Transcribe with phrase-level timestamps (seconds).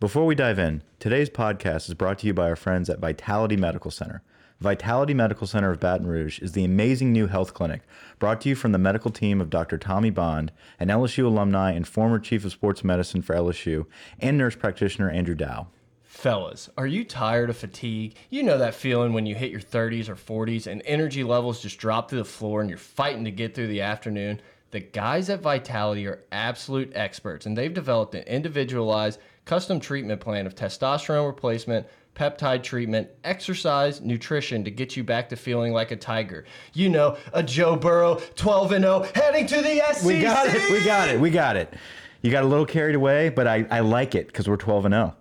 [0.00, 3.56] Before we dive in, today's podcast is brought to you by our friends at Vitality
[3.56, 4.22] Medical Center.
[4.60, 7.82] Vitality Medical Center of Baton Rouge is the amazing new health clinic
[8.20, 9.76] brought to you from the medical team of Dr.
[9.76, 13.86] Tommy Bond, an LSU alumni and former chief of sports medicine for LSU,
[14.20, 15.66] and nurse practitioner Andrew Dow.
[16.04, 18.14] Fellas, are you tired of fatigue?
[18.30, 21.78] You know that feeling when you hit your 30s or 40s and energy levels just
[21.78, 24.40] drop to the floor and you're fighting to get through the afternoon?
[24.70, 29.18] The guys at Vitality are absolute experts and they've developed an individualized
[29.48, 35.36] custom treatment plan of testosterone replacement, peptide treatment, exercise, nutrition to get you back to
[35.36, 36.44] feeling like a tiger.
[36.74, 40.04] You know, a Joe Burrow 12 and 0 heading to the SEC.
[40.04, 40.70] We got it.
[40.70, 41.18] We got it.
[41.18, 41.72] We got it.
[42.20, 44.92] You got a little carried away, but I, I like it because we're 12 and
[44.92, 45.16] 0.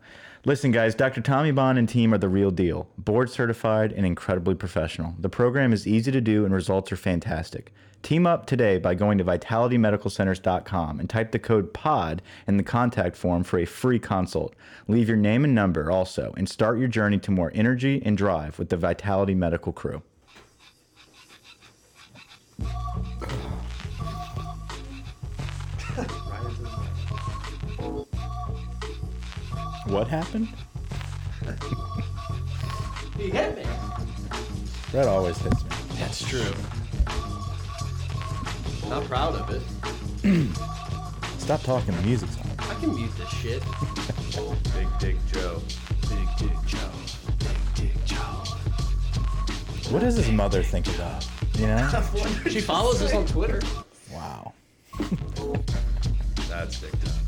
[0.47, 1.19] Listen, guys, Dr.
[1.19, 2.87] Tommy Bond and team are the real deal.
[2.97, 5.13] Board certified and incredibly professional.
[5.19, 7.73] The program is easy to do and results are fantastic.
[8.01, 13.17] Team up today by going to vitalitymedicalcenters.com and type the code POD in the contact
[13.17, 14.55] form for a free consult.
[14.87, 18.57] Leave your name and number also and start your journey to more energy and drive
[18.57, 20.01] with the Vitality Medical crew.
[29.87, 30.49] What happened?
[33.17, 33.63] He hit me.
[34.91, 35.69] That always hits me.
[35.97, 36.53] That's true.
[38.89, 39.61] Not proud of it.
[41.39, 42.49] Stop talking, the music's on.
[42.59, 43.63] I can mute this shit.
[44.73, 45.61] Big Dick Joe.
[46.09, 46.91] Big Dick Joe.
[47.39, 48.43] Big Dick Joe.
[49.89, 51.25] What does his mother think of that?
[51.57, 52.03] You know?
[52.49, 53.61] She follows us on Twitter.
[54.13, 54.53] wow.
[56.49, 57.26] That's big time.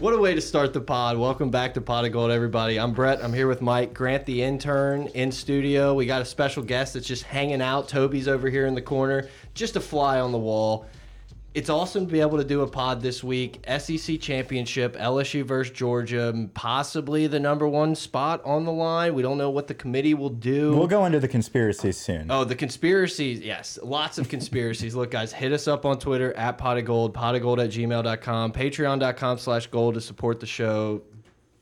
[0.00, 1.18] What a way to start the pod.
[1.18, 2.80] Welcome back to Pot of Gold, everybody.
[2.80, 3.22] I'm Brett.
[3.22, 5.94] I'm here with Mike Grant, the intern, in studio.
[5.94, 7.88] We got a special guest that's just hanging out.
[7.88, 10.86] Toby's over here in the corner, just a fly on the wall.
[11.54, 13.64] It's awesome to be able to do a pod this week.
[13.78, 19.14] SEC championship, LSU versus Georgia, possibly the number one spot on the line.
[19.14, 20.76] We don't know what the committee will do.
[20.76, 22.28] We'll go into the conspiracies soon.
[22.28, 23.38] Oh, the conspiracies.
[23.38, 24.96] Yes, lots of conspiracies.
[24.96, 27.70] Look, guys, hit us up on Twitter at pot of gold, pot of gold at
[27.70, 31.02] gmail.com, patreon.com slash gold to support the show.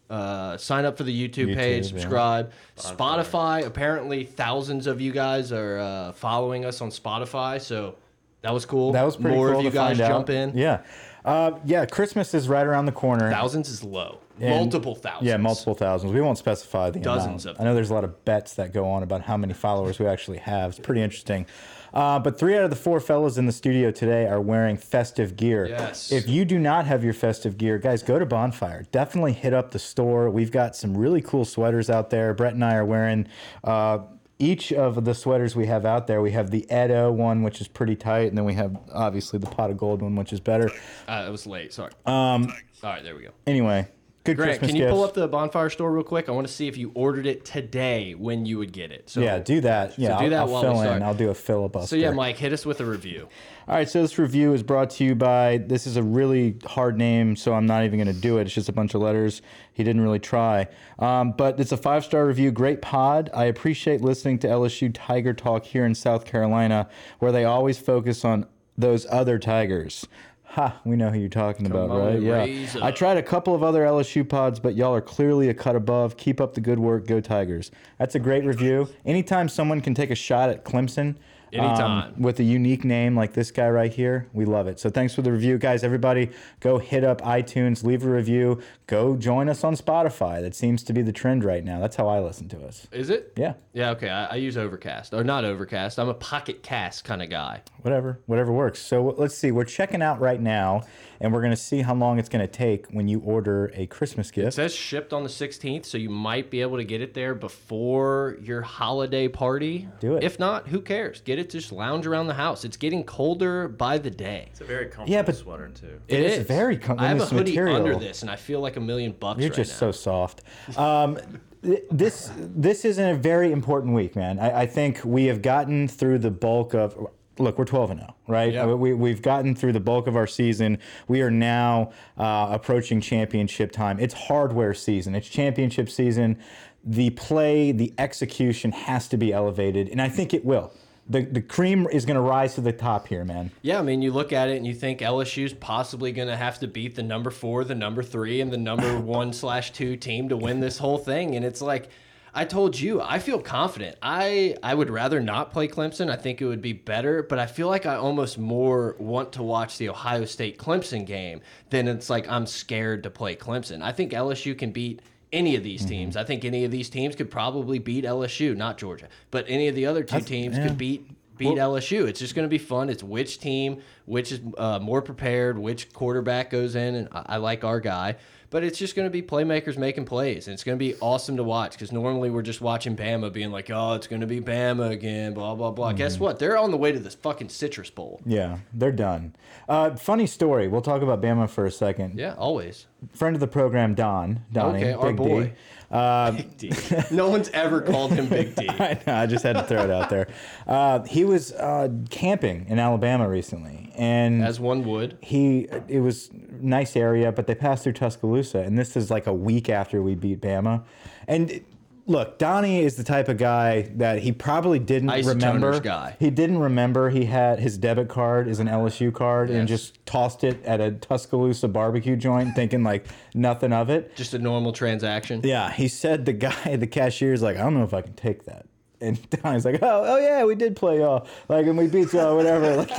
[0.09, 2.01] Uh, sign up for the YouTube, YouTube, page, yeah.
[2.01, 2.53] subscribe.
[2.79, 7.97] Spotify, apparently thousands of you guys are uh, following us on Spotify, so
[8.43, 8.93] that was cool.
[8.93, 10.35] That was pretty More cool of you to guys find jump out.
[10.35, 10.57] in.
[10.57, 10.83] Yeah.
[11.25, 13.31] Uh, yeah, Christmas is right around the corner.
[13.31, 14.19] Thousands is low.
[14.41, 15.29] And- multiple thousands.
[15.29, 16.13] Yeah, multiple thousands.
[16.13, 17.59] We won't specify the Dozens amount.
[17.59, 19.99] of I know there's a lot of bets that go on about how many followers
[20.01, 20.71] we actually have.
[20.71, 21.47] It's pretty interesting.
[21.95, 25.37] Uh, but three out of the four fellows in the studio today are wearing festive
[25.37, 25.67] gear.
[25.67, 26.11] Yes.
[26.11, 28.85] If you do not have your festive gear, guys, go to Bonfire.
[28.91, 30.31] Definitely hit up the store.
[30.31, 32.33] We've got some really cool sweaters out there.
[32.35, 33.29] Brett and I are wearing.
[33.63, 33.99] Uh,
[34.43, 37.69] each of the sweaters we have out there, we have the Edo one, which is
[37.69, 40.69] pretty tight, and then we have obviously the pot of gold one, which is better.
[41.07, 41.73] Uh, it was late.
[41.73, 41.93] Sorry.
[42.07, 43.31] Um, All right, there we go.
[43.47, 43.87] Anyway,
[44.25, 44.93] good Grant, Christmas can you gifts.
[44.93, 46.29] pull up the bonfire store real quick?
[46.29, 49.11] I want to see if you ordered it today when you would get it.
[49.11, 49.99] So Yeah, do that.
[49.99, 50.87] Yeah, do I'll, that I'll while we fill in.
[50.87, 51.03] start.
[51.03, 51.89] I'll do a filibuster.
[51.89, 53.29] So yeah, Mike, hit us with a review.
[53.69, 55.59] All right, so this review is brought to you by.
[55.59, 58.43] This is a really hard name, so I'm not even going to do it.
[58.43, 59.43] It's just a bunch of letters.
[59.73, 60.67] He didn't really try,
[60.99, 62.51] um, but it's a five star review.
[62.51, 63.31] Great pod.
[63.33, 66.89] I appreciate listening to LSU Tiger Talk here in South Carolina,
[67.21, 68.47] where they always focus on
[68.77, 70.07] those other Tigers.
[70.53, 72.21] Ha, we know who you're talking about, on, right?
[72.21, 72.67] Yeah.
[72.83, 76.19] I tried a couple of other LSU pods, but y'all are clearly a cut above.
[76.19, 77.07] Keep up the good work.
[77.07, 77.71] Go Tigers.
[77.99, 78.91] That's a great review.
[79.07, 81.17] Anytime someone can take a shot at Clemson,
[81.55, 82.23] um, Anytime.
[82.23, 84.79] with a unique name like this guy right here, we love it.
[84.81, 85.85] So thanks for the review, guys.
[85.85, 86.31] Everybody,
[86.61, 90.41] go hit up iTunes, leave a review, go join us on Spotify.
[90.41, 91.79] That seems to be the trend right now.
[91.81, 92.87] That's how I listen to us.
[92.91, 93.33] Is it?
[93.37, 93.91] Yeah, Yeah.
[93.91, 94.09] Okay.
[94.09, 95.99] I, I use Overcast or not Overcast.
[95.99, 97.61] I'm a Pocket Cast kind of guy.
[97.83, 98.81] whatever, whatever works.
[98.81, 99.51] So let's see.
[99.53, 100.85] We're checking out right now,
[101.21, 104.49] and we're gonna see how long it's gonna take when you order a Christmas gift.
[104.49, 107.35] It says shipped on the 16th, so you might be able to get it there
[107.35, 109.89] before your holiday party.
[110.01, 110.25] Do it.
[110.25, 111.21] If not, who cares?
[111.21, 111.42] Get it.
[111.51, 112.65] Just lounge around the house.
[112.65, 114.49] It's getting colder by the day.
[114.51, 116.01] It's a very comfortable Yeah, but- sweater too.
[116.09, 117.77] It is very com- I have a hoodie material.
[117.77, 119.91] under this, and I feel like a million bucks You're right just now.
[119.91, 120.43] so soft.
[120.77, 121.19] Um,
[121.63, 124.39] th- this this is a very important week, man.
[124.39, 126.97] I, I think we have gotten through the bulk of.
[127.39, 128.53] Look, we're 12 and 0, right?
[128.53, 128.67] Yeah.
[128.67, 130.77] We, we've gotten through the bulk of our season.
[131.09, 133.99] We are now uh, approaching championship time.
[133.99, 136.39] It's hardware season, it's championship season.
[136.85, 140.75] The play, the execution has to be elevated, and I think it will.
[141.09, 143.51] The, the cream is going to rise to the top here, man.
[143.61, 146.61] Yeah, I mean, you look at it and you think LSU's possibly going to have
[146.61, 150.29] to beat the number four, the number three, and the number one slash two team
[150.29, 151.35] to win this whole thing.
[151.35, 151.91] And it's like,
[152.35, 153.97] I told you, I feel confident.
[154.01, 156.11] I I would rather not play Clemson.
[156.11, 159.43] I think it would be better, but I feel like I almost more want to
[159.43, 163.83] watch the Ohio State Clemson game than it's like I'm scared to play Clemson.
[163.83, 166.17] I think LSU can beat any of these teams.
[166.17, 169.75] I think any of these teams could probably beat LSU, not Georgia, but any of
[169.75, 170.69] the other two teams yeah.
[170.69, 171.07] could beat
[171.39, 172.07] beat LSU.
[172.07, 172.89] It's just going to be fun.
[172.89, 177.37] It's which team, which is uh, more prepared, which quarterback goes in, and I, I
[177.39, 178.17] like our guy.
[178.53, 181.39] But it's just going to be playmakers making plays, and it's going to be awesome
[181.39, 184.41] to watch because normally we're just watching Bama being like, "Oh, it's going to be
[184.41, 185.93] Bama again," blah blah blah.
[185.93, 186.39] Guess what?
[186.39, 188.21] They're on the way to this fucking Citrus Bowl.
[188.27, 189.35] Yeah, they're done.
[189.69, 190.69] Uh, funny story.
[190.69, 192.19] We'll talk about Bama for a second.
[192.19, 192.87] Yeah, always.
[193.15, 194.45] Friend of the program, Don.
[194.53, 195.45] Donnie, Okay, our Big boy.
[195.47, 195.53] D.
[195.91, 196.73] Uh, D.
[197.11, 198.67] no one's ever called him Big D.
[198.69, 199.15] I know.
[199.15, 200.29] I just had to throw it out there.
[200.67, 205.19] Uh, he was uh, camping in Alabama recently, and As one would.
[205.21, 206.31] he it was
[206.61, 210.15] nice area, but they passed through Tuscaloosa, and this is like a week after we
[210.15, 210.83] beat Bama.
[211.29, 211.65] And
[212.07, 215.81] look, Donnie is the type of guy that he probably didn't Isotoners remember.
[215.81, 216.17] guy.
[216.19, 220.43] He didn't remember he had his debit card is an LSU card, and just tossed
[220.43, 224.17] it at a Tuscaloosa barbecue joint, thinking like nothing of it.
[224.17, 225.41] Just a normal transaction.
[225.45, 228.45] Yeah, he said the guy, the cashier's like, I don't know if I can take
[228.47, 228.67] that.
[229.03, 232.37] And Donnie's like, oh, oh yeah, we did play y'all, like, and we beat y'all,
[232.37, 232.77] whatever.
[232.83, 232.91] Like,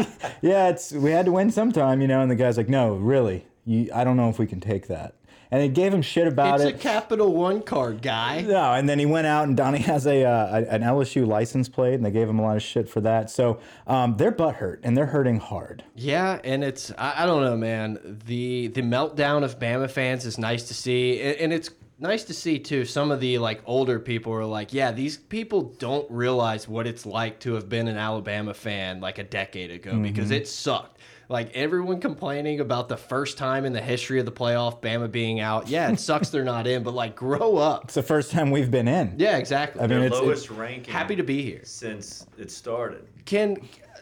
[0.41, 2.21] yeah, it's we had to win sometime, you know.
[2.21, 5.15] And the guy's like, no, really, you, I don't know if we can take that.
[5.51, 6.75] And they gave him shit about It's it.
[6.75, 8.41] It's a Capital One card, guy.
[8.41, 11.93] no, and then he went out, and Donnie has a, uh, an LSU license plate,
[11.93, 13.29] and they gave him a lot of shit for that.
[13.29, 15.83] So um, they're butthurt, and they're hurting hard.
[15.95, 18.19] Yeah, and it's I, I don't know, man.
[18.25, 21.69] The the meltdown of Bama fans is nice to see, and, and it's
[22.03, 22.85] nice to see too.
[22.85, 27.05] Some of the like older people are like, yeah, these people don't realize what it's
[27.05, 30.03] like to have been an Alabama fan like a decade ago mm-hmm.
[30.03, 30.99] because it sucked.
[31.29, 35.39] Like everyone complaining about the first time in the history of the playoff, Bama being
[35.39, 35.69] out.
[35.69, 37.85] Yeah, it sucks they're not in, but like grow up.
[37.85, 39.15] It's the first time we've been in.
[39.17, 39.81] Yeah, exactly.
[39.81, 40.93] I mean, Their it's, lowest it's ranking.
[40.93, 41.61] Happy to be here.
[41.63, 43.07] since it started.
[43.25, 43.57] Can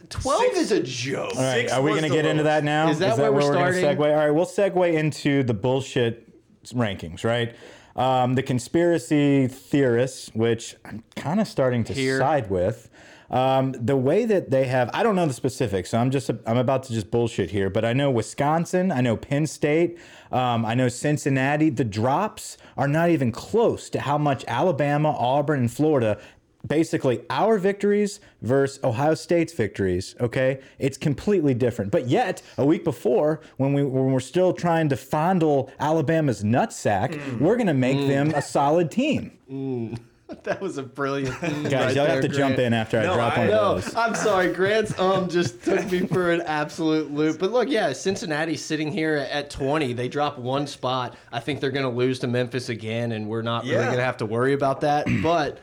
[0.09, 1.36] twelve Six- is a joke.
[1.36, 2.89] All right, Six are we going to the get into that now?
[2.89, 4.00] Is that where we're gonna segue?
[4.00, 6.27] All right, we'll segue into the bullshit
[6.74, 7.56] rankings, right?
[7.95, 12.19] Um, the conspiracy theorists, which I'm kind of starting to Here.
[12.19, 12.89] side with.
[13.29, 16.57] Um, the way that they have, I don't know the specifics, so I'm just, I'm
[16.57, 19.97] about to just bullshit here, but I know Wisconsin, I know Penn State,
[20.33, 21.69] um, I know Cincinnati.
[21.69, 26.19] The drops are not even close to how much Alabama, Auburn, and Florida
[26.67, 30.15] basically our victories versus Ohio State's victories.
[30.19, 31.91] Okay, it's completely different.
[31.91, 37.39] But yet, a week before, when we when we're still trying to fondle Alabama's nutsack,
[37.39, 39.31] we're gonna make them a solid team.
[40.43, 41.35] That was a brilliant.
[41.35, 43.47] mm, Guys, right y'all have there, to jump in after I No, drop I one
[43.49, 43.95] No, of those.
[43.95, 44.53] I'm sorry.
[44.53, 47.37] Grant's um just took me for an absolute loop.
[47.37, 49.91] But look, yeah, Cincinnati sitting here at 20.
[49.91, 51.17] They drop one spot.
[51.33, 54.03] I think they're going to lose to Memphis again, and we're not really going to
[54.05, 55.05] have to worry about that.
[55.21, 55.57] But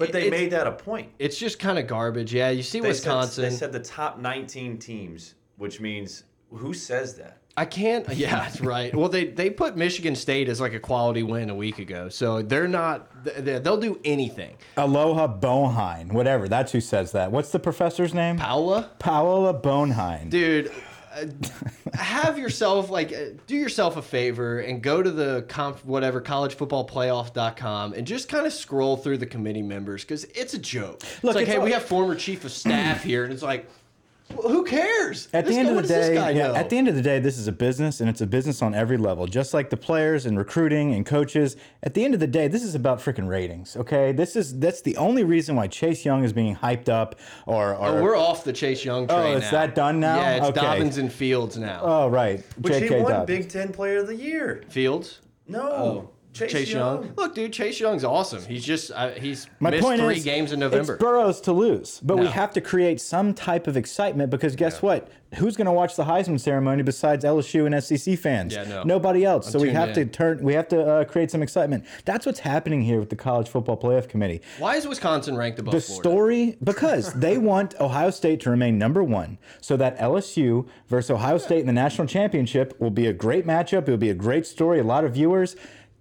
[0.00, 1.10] But they made that a point.
[1.18, 2.32] it's just kind of garbage.
[2.34, 3.44] Yeah, you see They Wisconsin.
[3.44, 7.36] Said, they said the top 19 teams, which means who says that?
[7.56, 8.08] I can't.
[8.16, 8.94] Yeah, that's right.
[8.94, 12.42] Well, they they put Michigan State as like a quality win a week ago, so
[12.42, 13.08] they're not.
[13.24, 14.56] they- They'll do anything.
[14.76, 16.48] Aloha Bonhine, whatever.
[16.48, 17.30] That's who says that.
[17.32, 18.36] What's the professor's name?
[18.36, 18.90] Paola.
[18.98, 20.30] Paola Boivin.
[20.30, 20.72] dude
[21.94, 27.92] have yourself like uh, do yourself a favor and go to the comp whatever collegefootballplayoff.com
[27.94, 31.02] and just kind of scroll through the committee members because it's a joke.
[31.22, 33.42] Look, it's like it's hey all- we have former chief of staff here and it's
[33.42, 33.68] like
[34.42, 36.94] who cares At This the end guy- of the day, yeah, at the end of
[36.94, 39.26] the day, this is a business, and it's a business on every level.
[39.26, 41.56] Just like the players and recruiting and coaches.
[41.82, 43.76] At the end of the day, this is about freaking ratings.
[43.76, 47.18] Okay, this is that's the only reason why Chase Young is being hyped up.
[47.46, 49.50] Or, or Oh, we're off the Chase Young oh, train Oh, is now.
[49.52, 50.16] that done now?
[50.16, 50.60] Yeah, it's Okay.
[50.60, 51.80] Dobbins and Fields now.
[51.82, 52.96] oh right, Which J.K.
[52.98, 53.26] he won Dobbins.
[53.38, 54.62] Big Ten Player of the Year.
[54.68, 55.20] Fields.
[55.48, 57.04] No, Oh, Chase Young.
[57.04, 57.14] Young.
[57.16, 58.42] Look, dude, Chase Young's awesome.
[58.44, 60.94] He's just uh, he's My missed point three is, games in November.
[60.94, 64.80] It's Burrows to lose, but we have to create some type of excitement because guess
[64.82, 65.08] what?
[65.36, 68.52] Who's going to watch the Heisman ceremony besides LSU and SEC fans?
[68.52, 68.82] Yeah, no.
[68.82, 69.50] Nobody else.
[69.50, 70.42] so we tuned have to turn.
[70.42, 71.84] We have to uh, create some excitement.
[72.04, 74.40] That's what's happening here with the College Football Playoff Committee.
[74.58, 76.08] Why is Wisconsin ranked above The Florida?
[76.08, 81.38] story because they want Ohio State to remain number one, so that LSU versus Ohio
[81.38, 83.86] State in the national championship will be a great matchup.
[83.86, 84.80] It will be a great story.
[84.80, 85.54] A lot of viewers.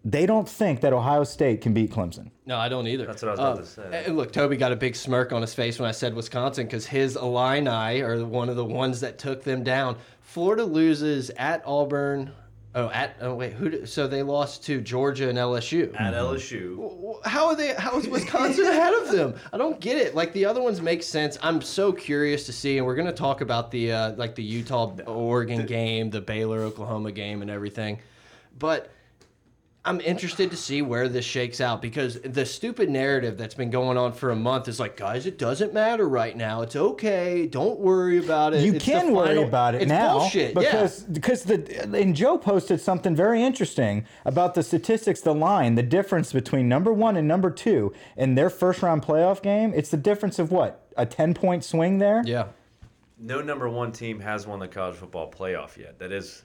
[0.06, 2.32] They don't think that Ohio State can beat Clemson.
[2.46, 3.06] No, I don't either.
[3.06, 4.04] That's what I was about to say.
[4.06, 6.86] And look, Toby got a big smirk on his face when I said Wisconsin because
[6.86, 9.98] his Illini are one of the ones that took them down.
[10.22, 12.32] Florida loses at Auburn.
[12.76, 13.70] Oh, at oh wait, who?
[13.70, 15.94] Did, so they lost to Georgia and LSU.
[16.00, 17.26] At LSU.
[17.26, 17.74] How are they?
[17.74, 19.34] How is Wisconsin ahead of them?
[19.52, 20.14] I don't get it.
[20.14, 21.38] Like the other ones make sense.
[21.42, 24.96] I'm so curious to see, and we're gonna talk about the uh, like the Utah
[25.08, 28.00] Oregon game, the Baylor Oklahoma game, and everything.
[28.60, 28.92] But
[29.86, 33.98] I'm interested to see where this shakes out because the stupid narrative that's been going
[33.98, 36.62] on for a month is like, guys, it doesn't matter right now.
[36.64, 37.48] It's okay.
[37.48, 38.64] Don't worry about it.
[38.66, 40.54] You It's can worry final- about it it's now bullshit.
[40.54, 45.84] because because the and Joe posted something very interesting about the statistics, the line, the
[45.84, 49.72] difference between number one and number two in their first round playoff game.
[49.74, 52.22] It's the difference of what a ten point swing there.
[52.26, 52.32] yeah.
[52.40, 52.46] Yeah.
[53.22, 56.00] No number one team has won the college football playoff yet.
[56.00, 56.44] That is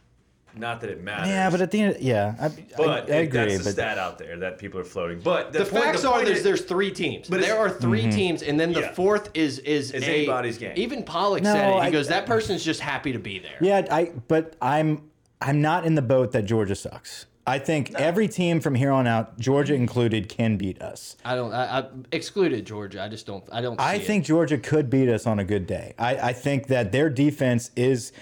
[0.56, 1.28] not that it matters.
[1.28, 3.38] Yeah, but at the end, yeah, I, but I, I agree.
[3.40, 5.20] that's the but stat out there that people are floating.
[5.20, 7.28] But the, The point- facts the are there's is- there's three teams.
[7.28, 8.10] But there are 3 mm-hmm.
[8.10, 8.92] teams, and then the Yeah.
[8.92, 10.72] fourth is is It's a- anybody's game.
[10.76, 11.72] Even Pollock No, said it.
[11.74, 13.58] He I- goes, that person's just happy to be there.
[13.60, 15.02] Yeah, I but I'm
[15.40, 17.26] I'm not in the boat that Georgia sucks.
[17.46, 19.82] I think every team from here on out, Georgia mm-hmm.
[19.82, 21.16] included, can beat us.
[21.24, 21.52] I don't.
[21.52, 23.02] I, I excluded Georgia.
[23.02, 23.44] I just don't.
[23.52, 23.78] I don't.
[23.78, 24.06] I see it.
[24.06, 25.94] think Georgia could beat us on a good day.
[25.98, 28.12] I, I think that their defense is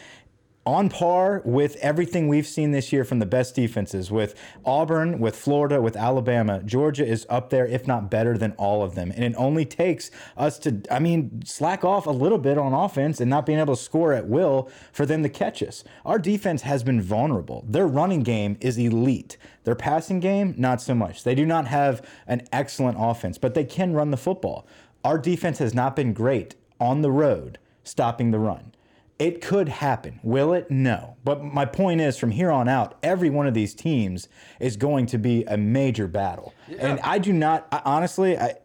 [0.65, 5.35] on par with everything we've seen this year from the best defenses with Auburn, with
[5.35, 6.63] Florida, with Alabama.
[6.63, 9.13] Georgia is up there, if not better than all of them.
[9.15, 13.21] And it only takes us to, I mean, slack off a little bit on offense
[13.21, 15.83] and not being able to score at will for them to catch us.
[16.05, 17.65] Our defense has been vulnerable.
[17.69, 19.37] Their running game is elite.
[19.65, 21.25] Their passing game, not so much.
[21.25, 24.67] They do not have an excellent offense, but they can run the football.
[25.05, 28.72] Our defense has not been great on the road stopping the run.
[29.23, 30.19] It could happen.
[30.25, 30.69] Will it?
[30.69, 31.17] No.
[31.23, 35.07] But my point is from here on out, every one of these teams is going
[35.07, 36.53] to be a major battle.
[36.77, 38.57] And I do not I, honestly, I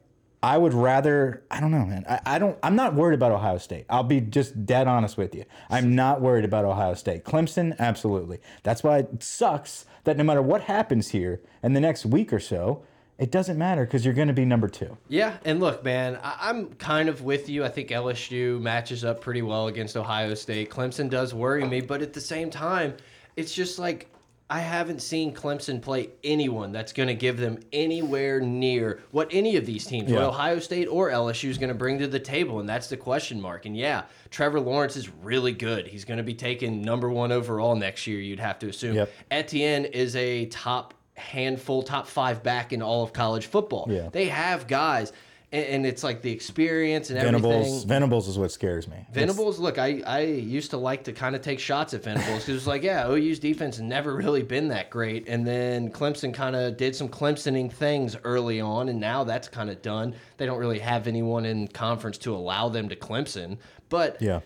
[0.41, 2.05] I would rather I don't know, man.
[2.09, 3.85] I, I don't I'm not worried about Ohio State.
[3.87, 5.45] I'll be just dead honest with you.
[5.69, 7.23] I'm not worried about Ohio State.
[7.23, 8.39] Clemson, absolutely.
[8.63, 12.39] That's why it sucks that no matter what happens here in the next week or
[12.39, 12.81] so,
[13.19, 14.95] it doesn't matter because you're going to be number two.
[15.07, 17.63] Yeah, and look, man, I, I'm kind of with you.
[17.65, 20.69] I think LSU matches up pretty well against Ohio State.
[20.69, 22.95] Clemson does worry me, but at the same time,
[23.35, 24.09] it's just like
[24.49, 29.57] I haven't seen Clemson play anyone that's going to give them anywhere near what any
[29.57, 30.27] of these teams, what Yeah.
[30.27, 33.41] Ohio State or LSU, is going to bring to the table, and that's the question
[33.41, 33.65] mark.
[33.65, 35.85] And yeah, Trevor Lawrence is really good.
[35.87, 38.19] He's going to be taken number one overall next year.
[38.21, 38.95] You'd have to assume.
[38.95, 39.11] Yep.
[39.31, 43.87] Etienne is a top handful, top five back in all of college football.
[43.89, 44.09] Yeah.
[44.11, 45.11] They have guys,
[45.51, 47.87] and, and it's like the experience and Venables, everything.
[47.87, 48.97] Venables is what scares me.
[48.97, 52.39] It's- Venables, look, I, I used to like to kind of take shots at Venables
[52.45, 55.27] because it's like, yeah, OU's defense never really been that great.
[55.27, 59.69] And then Clemson kind of did some Clemsoning things early on, and now that's kind
[59.69, 60.15] of done.
[60.37, 63.57] They don't really have anyone in conference to allow them to Clemson.
[63.89, 64.41] But Yeah.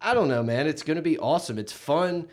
[0.00, 0.66] I don't know, man.
[0.66, 1.58] It's going to be awesome.
[1.58, 2.28] It's fun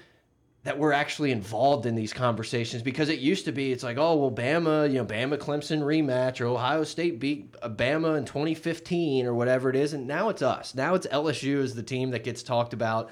[0.63, 4.15] that we're actually involved in these conversations because it used to be it's like, oh,
[4.15, 9.25] well, Bama, you know, Bama Clemson rematch or Ohio State beat uh, Bama in 2015
[9.25, 9.93] or whatever it is.
[9.93, 10.73] And now it's us.
[10.73, 13.11] Now it's LSU as the team that gets talked about.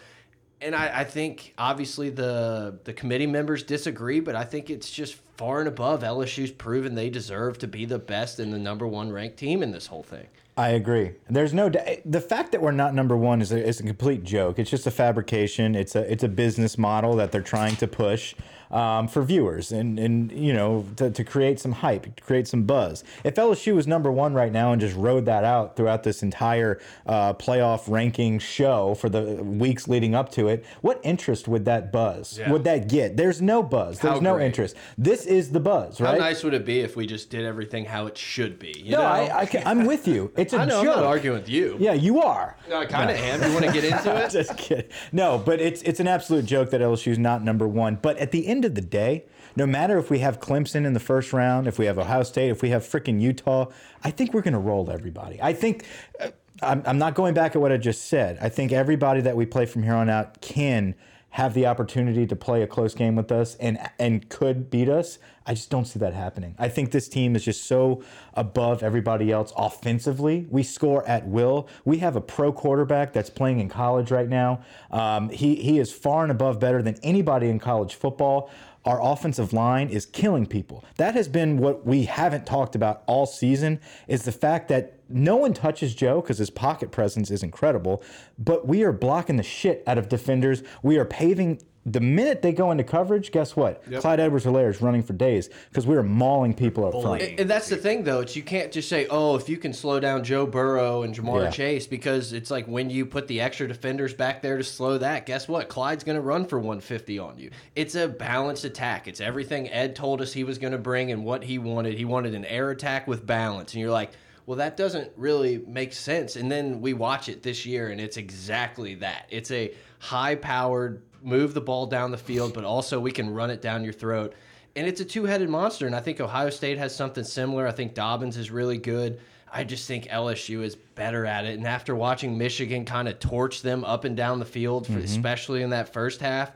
[0.61, 5.15] And I, I think obviously the the committee members disagree, but I think it's just
[5.35, 9.11] far and above LSU's proven they deserve to be the best and the number one
[9.11, 10.27] ranked team in this whole thing.
[10.57, 11.13] I agree.
[11.29, 11.69] There's no.
[11.69, 14.59] The fact that we're not number one is a, is a complete joke.
[14.59, 15.75] It's just a fabrication.
[15.75, 18.35] It's a it's a business model that they're trying to push
[18.71, 22.63] um, for viewers and and you know to, to create some hype, to create some
[22.63, 23.03] buzz.
[23.23, 26.79] If LSU was number one right now and just rode that out throughout this entire
[27.05, 31.91] uh, playoff ranking show for the weeks leading up to it, what interest would that
[31.91, 32.37] buzz?
[32.37, 32.51] Yeah.
[32.51, 33.17] Would that get?
[33.17, 33.99] There's no buzz.
[33.99, 34.45] There's How no great.
[34.47, 34.75] interest.
[34.97, 36.19] This is the buzz, Right?
[36.19, 38.73] How nice would it be if we just did everything how it should be?
[38.77, 39.07] You no, know?
[39.07, 40.31] I, I can, I'm with you.
[40.37, 40.95] It's a I know I'm joke.
[40.97, 41.77] not arguing with you.
[41.79, 42.55] Yeah, you are.
[42.73, 43.41] I kind of am.
[43.43, 44.29] You want to get into it?
[44.31, 44.89] Just kidding.
[45.11, 47.95] No, but it's it's an absolute joke that LSU's not number one.
[48.01, 50.99] But at the end of the day, no matter if we have Clemson in the
[50.99, 53.65] first round, if we have Ohio State, if we have freaking Utah,
[54.03, 55.39] I think we're going to roll everybody.
[55.41, 55.85] I think.
[56.19, 56.29] uh,
[56.63, 58.37] I'm, I'm not going back at what I just said.
[58.39, 60.93] I think everybody that we play from here on out can
[61.31, 65.17] have the opportunity to play a close game with us and and could beat us.
[65.45, 66.55] I just don't see that happening.
[66.59, 70.45] I think this team is just so above everybody else offensively.
[70.49, 71.67] We score at will.
[71.83, 74.61] We have a pro quarterback that's playing in college right now.
[74.91, 78.51] Um, he he is far and above better than anybody in college football.
[78.83, 80.83] Our offensive line is killing people.
[80.97, 85.35] That has been what we haven't talked about all season is the fact that no
[85.35, 88.03] one touches Joe because his pocket presence is incredible,
[88.37, 90.63] but we are blocking the shit out of defenders.
[90.83, 93.83] We are paving the minute they go into coverage, guess what?
[94.01, 97.23] Clyde Edwards Helaire is running for days because we are mauling people up front.
[97.39, 98.19] And that's the thing, though.
[98.19, 101.45] It's you can't just say, "Oh, if you can slow down Joe Burrow and Ja'Marr
[101.45, 101.49] Yeah.
[101.49, 105.25] Chase," because it's like when you put the extra defenders back there to slow that.
[105.25, 105.69] Guess what?
[105.69, 107.49] Clyde's going to run for 150 on you.
[107.75, 109.07] It's a balanced attack.
[109.07, 111.95] It's everything Ed told us he was going to bring and what he wanted.
[111.95, 114.11] He wanted an air attack with balance, and you're like.
[114.51, 116.35] Well, that doesn't really make sense.
[116.35, 119.27] And then we watch it this year, and it's exactly that.
[119.29, 123.49] It's a high powered, move the ball down the field, but also we can run
[123.49, 124.33] it down your throat.
[124.75, 125.87] and it's a two-headed monster.
[125.87, 127.65] And I think Ohio State has something similar.
[127.65, 129.21] I think Dobbins is really good.
[129.49, 131.57] I just think LSU is better at it.
[131.57, 134.97] And after watching Michigan kind of torch them up and down the field, Mm-hmm.
[134.99, 136.51] especially in that first half,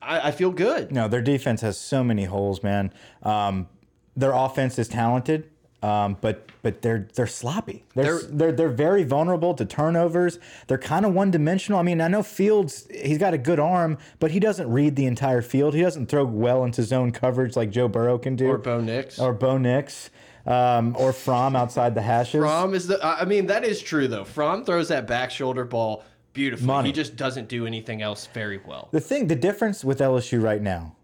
[0.00, 0.92] I, I feel good.
[0.92, 2.92] No, their defense has so many holes, man.
[3.24, 3.68] Um,
[4.16, 5.48] their offense is talented,
[5.82, 7.84] um, but but they're they're sloppy.
[7.94, 10.38] They're, They're- they're they're very vulnerable to turnovers.
[10.68, 11.78] They're kind of one dimensional.
[11.80, 15.06] I mean, I know Fields he's got a good arm, but he doesn't read the
[15.06, 15.74] entire field.
[15.74, 19.18] He doesn't throw well into zone coverage like Joe Burrow can do, Or Bo Nix.
[19.18, 20.10] or Bo Nix,
[20.46, 22.40] um, or Fromm outside the hashes.
[22.40, 23.04] Fromm is the.
[23.04, 24.24] I mean, that is true though.
[24.24, 26.66] Fromm throws that back shoulder ball beautifully.
[26.66, 26.88] Money.
[26.90, 28.88] He just doesn't do anything else very well.
[28.92, 30.94] The thing, the difference with LSU right now,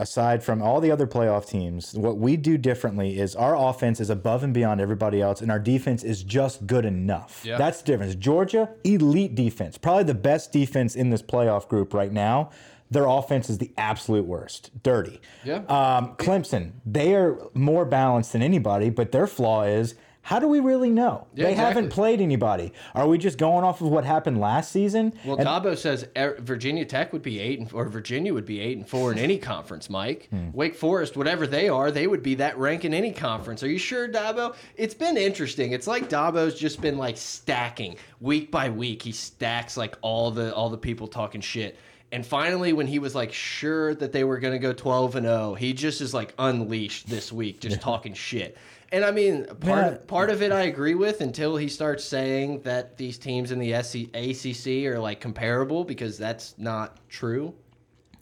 [0.00, 4.10] aside from all the other playoff teams, what we do differently is our offense is
[4.10, 7.42] above and beyond everybody else, and our defense is just good enough.
[7.44, 7.58] Yeah.
[7.58, 8.14] That's the difference.
[8.14, 12.50] Georgia, elite defense, probably the best defense in this playoff group right now.
[12.90, 15.20] Their offense is the absolute worst, dirty.
[15.44, 15.58] Yeah.
[15.68, 19.94] Um, Clemson, they are more balanced than anybody, but their flaw is.
[20.22, 21.26] How do we really know?
[21.34, 22.72] Yeah, they haven't played anybody.
[22.94, 25.14] Are we just going off of what happened last season?
[25.24, 28.76] Well, Dabo says er- Virginia Tech would be eight and or Virginia would be eight
[28.76, 29.88] and four in any conference.
[29.88, 30.50] Mike, Hmm.
[30.52, 33.62] Wake Forest, whatever they are, they would be that rank in any conference.
[33.62, 34.54] Are you sure, Dabo?
[34.76, 35.72] It's been interesting.
[35.72, 39.02] It's like Dabo's just been like stacking week by week.
[39.02, 41.76] He stacks like all the all the people talking shit.
[42.12, 45.26] And finally, when he was like sure that they were going to go 12 and
[45.26, 48.56] 0, he just is like unleashed this week, just talking shit.
[48.92, 52.62] And I mean, part of, part of it I agree with until he starts saying
[52.62, 57.54] that these teams in the SC, ACC are like comparable because that's not true.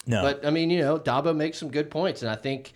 [0.07, 0.21] no.
[0.21, 2.75] But I mean, you know, Dabo makes some good points, and I think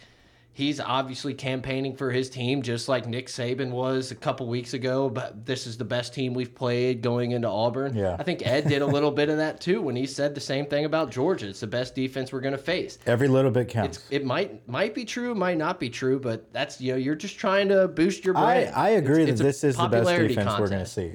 [0.52, 5.08] he's obviously campaigning for his team just like Nick Saban was a couple weeks ago.
[5.08, 7.96] But this is the best team we've played going into Auburn.
[7.96, 8.16] Yeah.
[8.18, 10.66] I think Ed did a little bit of that too when he said the same
[10.66, 11.48] thing about Georgia.
[11.48, 12.98] It's the best defense we're going to face.
[13.06, 14.06] Every little bit counts.
[14.10, 17.38] It might might be true, might not be true, but that's you know you're just
[17.38, 18.74] trying to boost your I, brand.
[18.74, 21.12] I agree It's- that it's this is the best defense we're going to see.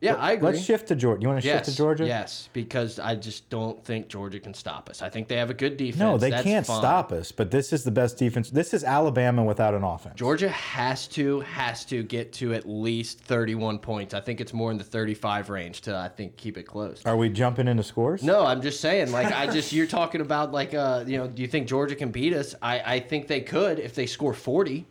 [0.00, 0.52] Yeah, I agree.
[0.52, 1.22] Let's shift to Georgia.
[1.22, 2.06] You want to yes, shift to Georgia?
[2.06, 5.00] Yes, because I just don't think Georgia can stop us.
[5.00, 5.98] I think they have a good defense.
[5.98, 6.78] No, they That's can't fine.
[6.78, 7.32] stop us.
[7.32, 8.50] But this is the best defense.
[8.50, 10.16] This is Alabama without an offense.
[10.16, 14.12] Georgia has to has to get to at least 31 points.
[14.12, 17.02] I think it's more in the 35 range to I think keep it close.
[17.06, 18.22] Are we jumping into scores?
[18.22, 19.12] No, I'm just saying.
[19.12, 22.10] Like I just you're talking about like uh you know do you think Georgia can
[22.10, 22.54] beat us?
[22.60, 24.86] I I think they could if they score 40.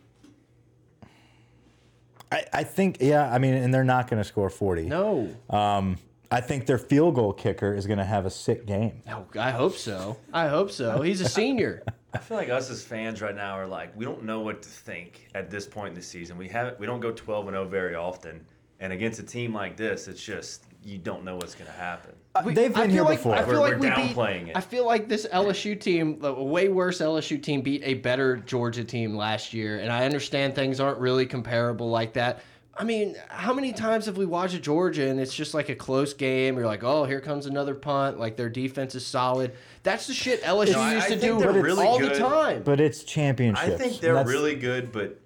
[2.30, 3.32] I, I think yeah.
[3.32, 4.84] I mean, and they're not going to score forty.
[4.84, 5.34] No.
[5.50, 5.98] Um,
[6.30, 9.02] I think their field goal kicker is going to have a sick game.
[9.06, 10.16] No, I hope so.
[10.32, 11.00] I hope so.
[11.02, 11.84] He's a senior.
[12.14, 14.68] I feel like us as fans right now are like we don't know what to
[14.68, 16.36] think at this point in the season.
[16.36, 18.44] We haven't we don't go 12 and 0 very often,
[18.80, 22.12] and against a team like this, it's just you don't know what's going to happen.
[22.36, 23.34] Uh, we- They've I been feel here like, before.
[23.34, 24.56] I feel We're- like we're we beat, downplaying it.
[24.56, 28.84] I feel like this LSU team, a way worse LSU team, beat a better Georgia
[28.84, 29.80] team last year.
[29.80, 32.40] And I understand things aren't really comparable like that.
[32.78, 36.12] I mean, how many times have we watched Georgia and it's just like a close
[36.12, 36.56] game?
[36.56, 38.20] You're like, oh, here comes another punt.
[38.20, 39.54] Like their defense is solid.
[39.82, 42.62] That's the shit LSU No, used I to think do really all the time.
[42.62, 43.66] But it's championships.
[43.74, 45.18] I think they're That's- really good, but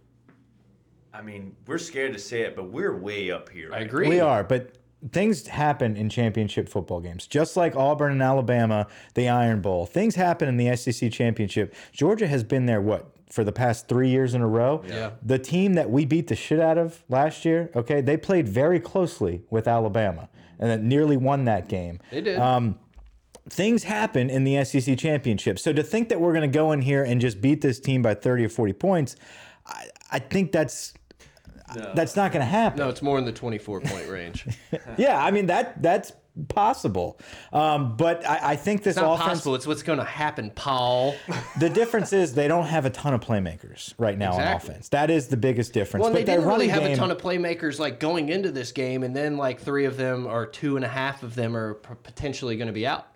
[1.12, 3.70] I mean we're scared to say it, but we're way up here.
[3.75, 4.09] I agree.
[4.09, 4.75] We are, but
[5.12, 7.26] things happen in championship football games.
[7.26, 9.86] Just like Auburn and Alabama, the Iron Bowl.
[9.86, 11.74] Things happen in the SEC championship.
[11.92, 14.82] Georgia has been there what for the past three years in a row.
[14.86, 15.12] Yeah.
[15.22, 18.80] The team that we beat the shit out of last year, okay, they played very
[18.80, 22.00] closely with Alabama and then nearly won that game.
[22.10, 22.38] They did.
[22.38, 22.78] Um,
[23.48, 25.58] things happen in the SEC championship.
[25.58, 28.02] So to think that we're going to go in here and just beat this team
[28.02, 29.16] by 30 or 40 points,
[29.66, 30.92] I, I think that's
[31.94, 32.78] that's not going to happen.
[32.78, 34.46] no, it's more in the 24 point range.
[34.98, 36.12] Yeah, I mean that that's
[36.48, 37.18] possible.
[37.52, 39.28] Um, but I, I think this It's not offense.
[39.28, 39.54] possible.
[39.56, 41.14] It's what's going to happen, Paul.
[41.59, 44.88] The difference is they don't have a ton of playmakers right now on offense.
[44.90, 46.02] That is the biggest difference.
[46.02, 48.50] Well, but they their didn't really have game, a ton of playmakers like going into
[48.50, 51.54] this game, and then like three of them or two and a half of them
[51.56, 53.09] are potentially going to be out.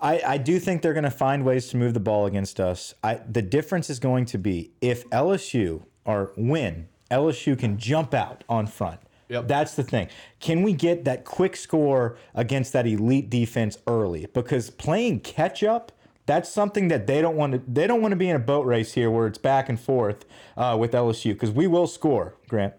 [0.00, 2.94] I, I do think they're going to find ways to move the ball against us.
[3.02, 8.44] I, the difference is going to be if LSU or win, LSU can jump out
[8.48, 9.00] on front.
[9.28, 9.48] Yep.
[9.48, 10.08] That's the thing.
[10.40, 14.26] Can we get that quick score against that elite defense early?
[14.32, 15.92] Because playing catch up,
[16.26, 17.62] that's something that they don't want to.
[17.66, 20.24] They don't want to be in a boat race here where it's back and forth
[20.56, 21.32] uh, with LSU.
[21.32, 22.34] Because we will score.
[22.48, 22.74] Grant,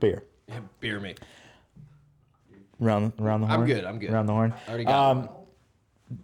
[0.00, 0.24] beer.
[0.80, 1.14] Beer me.
[2.80, 3.60] Round, round the horn.
[3.60, 4.10] I'm good, I'm good.
[4.10, 4.54] Round the horn.
[4.66, 5.28] I already got Um.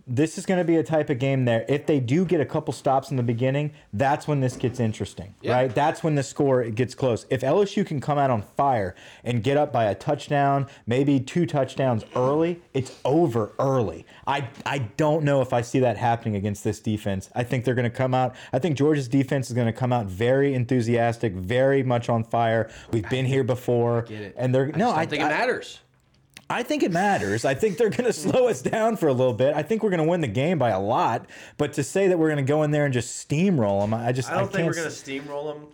[0.07, 1.65] This is going to be a type of game there.
[1.69, 5.35] If they do get a couple stops in the beginning, that's when this gets interesting,
[5.41, 5.55] Yeah.
[5.55, 5.75] right?
[5.75, 7.27] That's when the score gets close.
[7.31, 11.47] If LSU can come out on fire and get up by a touchdown, maybe two
[11.47, 14.05] touchdowns early, it's over early.
[14.27, 17.31] I I don't know if I see that happening against this defense.
[17.35, 18.37] I think they're going to come out.
[18.53, 22.71] I think Georgia's defense is going to come out very enthusiastic, very much on fire.
[22.93, 24.35] We've been here before, Get it.
[24.37, 24.91] and they're I no.
[24.91, 25.81] don't I think I- it matters.
[26.51, 27.45] I think it matters.
[27.45, 29.55] I think they're going to slow us down for a little bit.
[29.55, 31.27] I think we're going to win the game by a lot.
[31.57, 34.13] But to say that we're going to go in there and just steamroll them, I
[34.13, 35.69] just I don't think can't we're gonna steamroll them,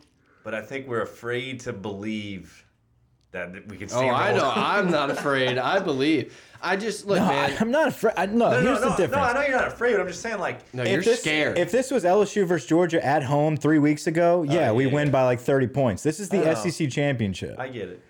[0.44, 2.64] but I think we're afraid to believe
[3.32, 4.12] that we can steamroll.
[4.12, 4.14] Oh.
[4.14, 4.52] I know.
[4.54, 5.58] I'm not afraid.
[5.58, 6.40] I believe.
[6.62, 7.56] I just look, No, man.
[7.60, 8.14] I'm not afraid.
[8.16, 9.12] I, no, No, no, here's no, the difference.
[9.12, 9.18] no.
[9.22, 11.58] I know you're not afraid, but I'm just saying, like, no, if you're this, scared.
[11.58, 14.88] If this was LSU versus Georgia at home three weeks ago, oh, yeah, we Oh,
[14.88, 14.94] yeah.
[14.94, 16.02] win by like 30 points.
[16.02, 16.54] This is the know.
[16.54, 17.58] SEC championship.
[17.58, 18.02] I get it.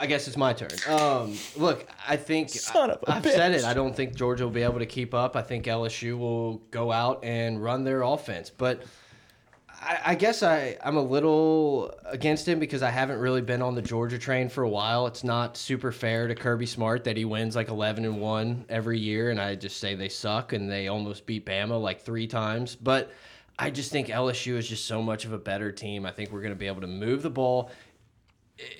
[0.00, 0.14] I get it.
[0.14, 0.68] I guess it's my turn.
[0.88, 3.64] Um, look, I think Son of a I, have said it.
[3.64, 5.36] I don't think Georgia will be able to keep up.
[5.36, 8.82] I think LSU will go out and run their offense, but
[9.80, 13.74] I, I guess I I'm a little against him because I haven't really been on
[13.74, 15.06] the Georgia train for a while.
[15.06, 18.98] It's not super fair to Kirby Smart that he wins like 11 and one every
[18.98, 22.76] year, and I just say they suck and they almost beat Bama like three times,
[22.76, 23.10] but.
[23.60, 26.06] I just think LSU is just so much of a better team.
[26.06, 27.72] I think we're going to be able to move the ball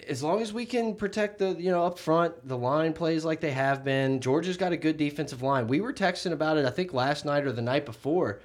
[0.09, 3.41] as long as we can protect the you know up front the line plays like
[3.41, 4.21] they have been.
[4.21, 5.67] Georgia's got a good defensive line.
[5.69, 8.41] We were texting about it i think last night or the night before.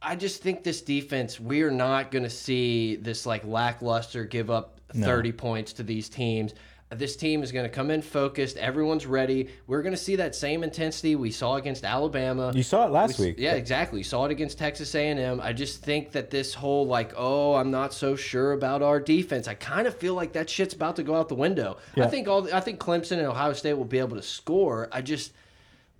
[0.00, 4.50] I just think this defense we are not going to see this like lackluster give
[4.50, 6.54] up 30 points to these teams
[6.90, 10.34] this team is going to come in focused everyone's ready we're going to see that
[10.34, 13.36] same intensity we saw against alabama You saw it last we- week.
[13.38, 14.02] Yeah, exactly.
[14.02, 15.40] Saw it against Texas A&M.
[15.40, 19.48] I just think that this whole like, oh, I'm not so sure about our defense.
[19.48, 21.78] I kind of feel like that shit's about to go out the window.
[21.96, 22.04] Yeah.
[22.04, 24.88] I think all I think Clemson and Ohio State will be able to score.
[24.92, 25.32] I just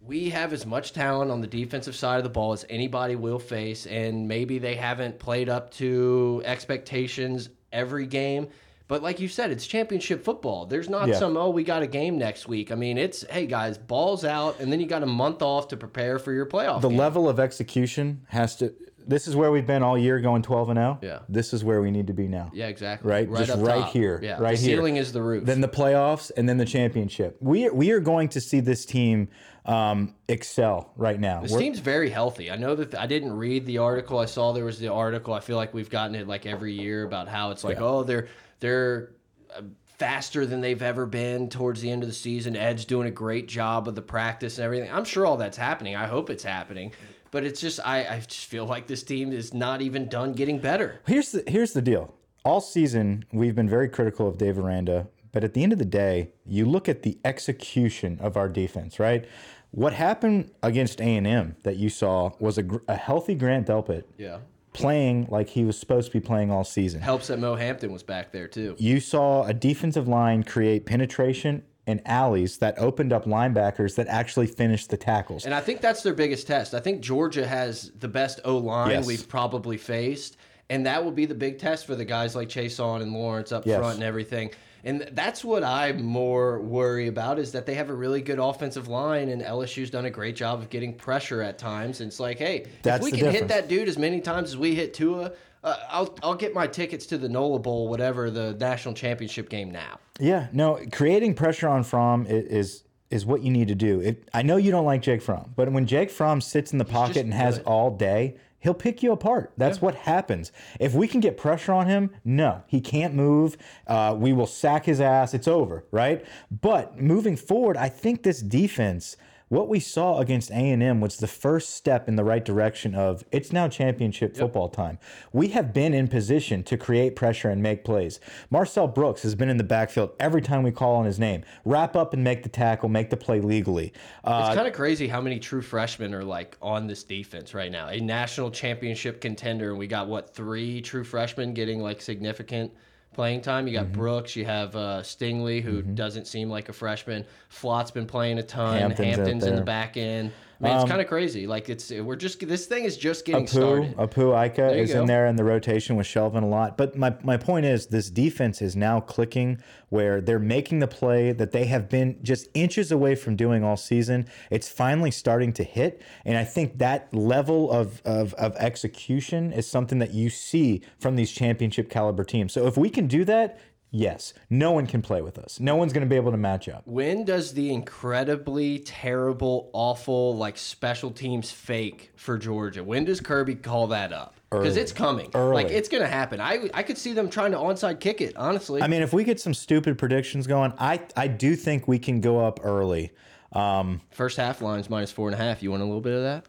[0.01, 3.39] we have as much talent on the defensive side of the ball as anybody will
[3.39, 8.49] face, and maybe they haven't played up to expectations every game.
[8.87, 10.67] But like you said, it's championship football.
[10.67, 11.15] There's not Yeah.
[11.19, 12.71] some oh we got a game next week.
[12.71, 15.77] I mean, it's hey guys, balls out, and then you got a month off to
[15.77, 16.81] prepare for your playoff.
[16.83, 16.99] the game.
[16.99, 18.75] level of execution has to.
[19.07, 20.99] This is where we've been all year, going 12 and 0.
[21.03, 21.19] Yeah.
[21.29, 22.51] This is where we need to be now.
[22.55, 23.11] Yeah, exactly.
[23.11, 23.31] Right?
[23.35, 23.91] Just up right top.
[23.93, 24.77] here, Yeah, right the here.
[24.79, 25.45] ceiling is the roof.
[25.45, 27.37] Then the playoffs, and then the championship.
[27.41, 29.29] We we are going to see this team
[29.67, 31.41] um, excel right now.
[31.43, 32.51] this We're- team's very healthy.
[32.51, 34.19] I know that I didn't read the article.
[34.19, 35.33] I saw there was the article.
[35.35, 38.29] I feel like we've gotten it like every year about how it's like, oh, they're
[38.61, 39.13] they're
[39.55, 39.63] uh,
[39.99, 42.57] faster than they've ever been towards the end of the season.
[42.57, 44.91] Ed's doing a great job of the practice and everything.
[44.91, 45.97] I'm sure all that's happening.
[45.97, 46.93] I hope it's happening.
[47.31, 50.59] But it's just I, I just feel like this team is not even done getting
[50.59, 51.01] better.
[51.07, 52.15] Here's the here's the deal.
[52.45, 55.85] All season we've been very critical of Dave Aranda, but at the end of the
[55.85, 59.25] day, you look at the execution of our defense, right?
[59.73, 64.05] What happened against A and M that you saw was a, a healthy Grant Delpit
[64.17, 64.39] Yeah.
[64.75, 67.01] Playing like he was supposed to be playing all season.
[67.01, 68.75] Helps that Mo Hampton was back there too.
[68.79, 74.49] You saw a defensive line create penetration and alleys that opened up linebackers that actually
[74.49, 75.45] finished the tackles.
[75.45, 76.75] And I think that's their biggest test.
[76.75, 79.07] I think Georgia has the best O line Yes.
[79.07, 80.37] we've probably faced.
[80.71, 83.67] And that will be the big test for the guys like Chaisson and Lawrence up
[83.67, 83.79] Yes.
[83.79, 84.51] front and everything.
[84.85, 88.87] And that's what I more worry about is that they have a really good offensive
[88.87, 92.01] line and LSU's done a great job of getting pressure at times.
[92.01, 94.57] And it's like, hey, That's if we can hit that dude as many times as
[94.59, 95.33] we hit Tua,
[95.65, 99.71] uh, I'll I'll get my tickets to the NOLA Bowl, whatever the national championship game
[99.73, 99.99] now.
[100.21, 104.01] Yeah, no, creating pressure on Fromm is is what you need to do.
[104.01, 106.85] It, I know you don't like Jake Fromm, but when Jake Fromm sits in the
[106.85, 107.67] pocket and has good.
[107.67, 109.53] all day, he'll pick you apart.
[109.59, 110.51] That's what happens.
[110.81, 113.57] If we can get pressure on him, no, he can't move.
[113.87, 115.35] Uh, we will sack his ass.
[115.35, 116.25] It's over, right?
[116.51, 119.17] But moving forward, I think this defense.
[119.49, 123.53] What we saw against A&M was the first step in the right direction of it's
[123.53, 124.99] now championship football time.
[125.33, 128.21] We have been in position to create pressure and make plays.
[128.51, 131.45] Marcel Brooks has been in the backfield every time we call on his name.
[131.67, 133.93] Wrap up and make the tackle, make the play legally.
[134.25, 137.71] Uh, It's kind of crazy how many true freshmen are like on this defense right
[137.71, 137.89] now.
[137.89, 142.73] A national championship contender, and we got what three true freshmen getting like significant
[143.15, 143.67] playing time.
[143.67, 144.01] You got Mm-hmm.
[144.01, 147.25] Brooks, you have uh, Stingley, who doesn't seem like a freshman.
[147.49, 148.79] Flott's been playing a ton.
[148.79, 150.33] Hampton's Hampton's, in the back end.
[150.61, 151.47] I mean, it's um, kind of crazy.
[151.47, 153.97] Like it's we're just this thing is just getting Apu, started.
[153.97, 155.01] Apu Ika is go.
[155.01, 156.77] in there in the rotation with Shelvin a lot.
[156.77, 161.33] But my, my point is, this defense is now clicking where they're making the play
[161.33, 164.27] that they have been just inches away from doing all season.
[164.51, 166.03] It's finally starting to hit.
[166.25, 171.17] And I think that level of, of, of execution is something that you see from
[171.17, 172.53] these championship caliber teams.
[172.53, 173.61] So if we can do that,
[173.95, 174.35] Yes.
[174.51, 175.61] No one can play with us.
[175.61, 176.83] No one's going to be able to match up.
[176.85, 182.83] When does the incredibly terrible, awful, like special teams fake for Georgia?
[182.83, 184.35] When does Kirby call that up?
[184.51, 185.31] Because it's coming.
[185.35, 185.65] Early.
[185.65, 186.41] Like it's gonna happen.
[186.41, 188.37] I I could see them trying to onside kick it.
[188.37, 191.99] Honestly, I mean, if we get some stupid predictions going, I I do think we
[191.99, 193.11] can go up early.
[193.53, 195.61] Um, first half lines minus four and a half.
[195.61, 196.47] You want a little bit of that?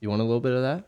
[0.00, 0.84] You want a little bit of that?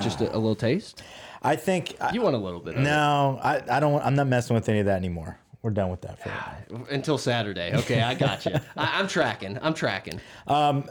[0.00, 1.02] Just a, a little taste.
[1.42, 2.74] I think I- You want a little bit.
[2.76, 4.00] Of no, I I don't.
[4.02, 5.38] I'm not messing with any of that anymore.
[5.62, 6.82] We're done with that for right now.
[6.82, 6.90] it.
[6.90, 7.72] until Saturday.
[7.74, 8.52] Okay, I got you.
[8.76, 9.58] I, I'm tracking.
[9.62, 10.20] I'm tracking.
[10.46, 10.88] Um,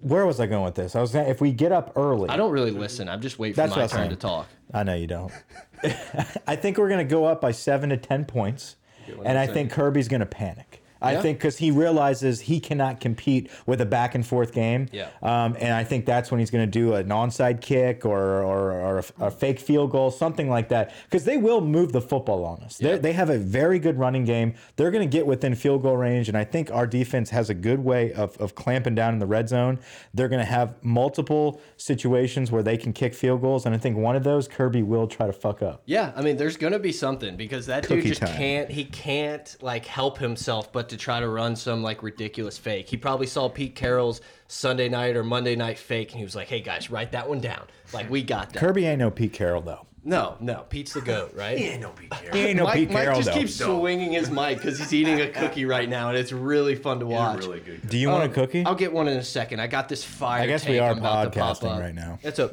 [0.00, 0.96] where was I going with this?
[0.96, 3.08] I was saying if we get up early, I don't really listen.
[3.08, 4.10] I'm just waiting for That's what I my was turn saying.
[4.10, 4.48] to talk.
[4.72, 5.32] I know you don't.
[6.46, 8.76] I think we're going to go up by seven to 10 points.
[9.24, 10.79] And I think Kirby's going to panic.
[11.02, 11.22] I Yeah.
[11.22, 14.86] think because he realizes he cannot compete with a back and forth game.
[14.92, 15.08] Yeah.
[15.22, 18.72] Um, and I think that's when he's going to do an onside kick or, or,
[18.72, 20.92] or a, a fake field goal, something like that.
[21.04, 22.76] Because they will move the football on us.
[22.78, 24.54] They They have a very good running game.
[24.76, 26.28] They're going to get within field goal range.
[26.28, 29.26] And I think our defense has a good way of, of clamping down in the
[29.26, 29.78] red zone.
[30.14, 33.64] They're going to have multiple situations where they can kick field goals.
[33.66, 35.82] And I think one of those, Kirby will try to fuck up.
[35.86, 38.36] Yeah, I mean, there's gonna be something because that dude just time.
[38.36, 38.70] can't.
[38.70, 42.88] He can't like help himself but to try to run some like ridiculous fake.
[42.88, 46.48] He probably saw Pete Carroll's Sunday night or Monday night fake, and he was like,
[46.48, 47.62] "Hey guys, write that one down.
[47.92, 49.86] Like we got that." Kirby ain't no Pete Carroll, though.
[50.02, 51.58] No, no, Pete's the goat, right?
[51.58, 52.30] He ain't no big care.
[52.32, 53.38] He ain't no Mike, Pete Mike just though.
[53.38, 57.00] keeps swinging his mic because he's eating a cookie right now, and it's really fun
[57.00, 57.40] to watch.
[57.40, 57.86] really good.
[57.86, 58.64] Do you want a oh, cookie?
[58.64, 59.60] I'll get one in a second.
[59.60, 60.42] I got this fire.
[60.42, 62.18] I guess we are I'm about to pop podcasting right now.
[62.22, 62.48] That's a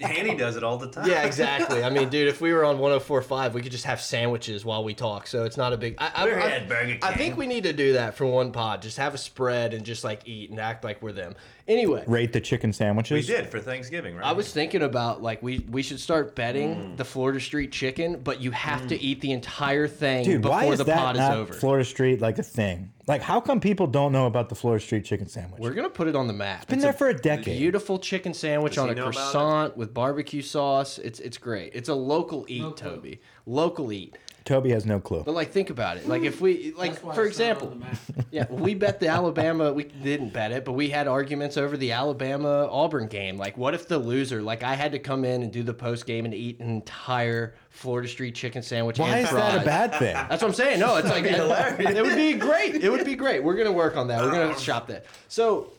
[0.00, 1.06] Hanny does it all the time.
[1.06, 1.84] Yeah, exactly.
[1.84, 4.94] I mean, dude, if we were on 104.5, we could just have sandwiches while we
[4.94, 5.26] talk.
[5.26, 5.96] So it's not a big.
[5.98, 8.52] I, I, We're I, at Burger I think we need to do that for one
[8.52, 8.80] pod.
[8.80, 11.34] Just have a spread and just like eat and act like we're them.
[11.68, 13.28] Anyway, Rate the chicken sandwiches.
[13.28, 14.26] We did for Thanksgiving, right?
[14.26, 16.96] I was thinking about like we we should start betting Mm.
[16.96, 20.64] the Florida Street chicken, but you have to eat the entire thing Dude, before why
[20.66, 21.52] is the that pod not is over.
[21.52, 22.92] Florida Street like a thing?
[23.06, 25.60] Like, how come people don't know about the Florida Street chicken sandwich?
[25.60, 26.66] We're gonna put it on the map.
[26.68, 27.58] been It's there for a decade.
[27.58, 30.98] Beautiful chicken sandwich Does on he a know about croissant with barbecue sauce.
[30.98, 31.72] It's it's great.
[31.74, 33.20] It's a local eat, Toby.
[33.46, 34.16] Local eat.
[34.50, 35.22] Toby has no clue.
[35.24, 36.08] But like, think about it.
[36.08, 37.96] Like, if we like, That's why for it's not on example, the map.
[38.32, 39.72] yeah, we bet the Alabama.
[39.72, 43.36] We didn't bet it, but we had arguments over the Alabama Auburn game.
[43.38, 44.42] Like, what if the loser?
[44.42, 47.54] Like, I had to come in and do the post game and eat an entire
[47.70, 48.98] Florida Street chicken sandwich.
[48.98, 50.14] Why and is that a bad thing?
[50.14, 50.80] That's what I'm saying.
[50.80, 52.74] No, it's like it would be great.
[52.74, 53.44] It would be great.
[53.44, 54.20] We're gonna work on that.
[54.20, 55.06] We're gonna shop that.
[55.28, 55.70] So.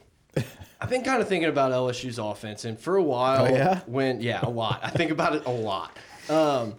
[0.80, 3.82] I've been kind of thinking about LSU's offense, and for a while, Oh, yeah?
[3.86, 4.80] when yeah, a lot.
[4.82, 5.96] I think about it a lot.
[6.28, 6.74] Um,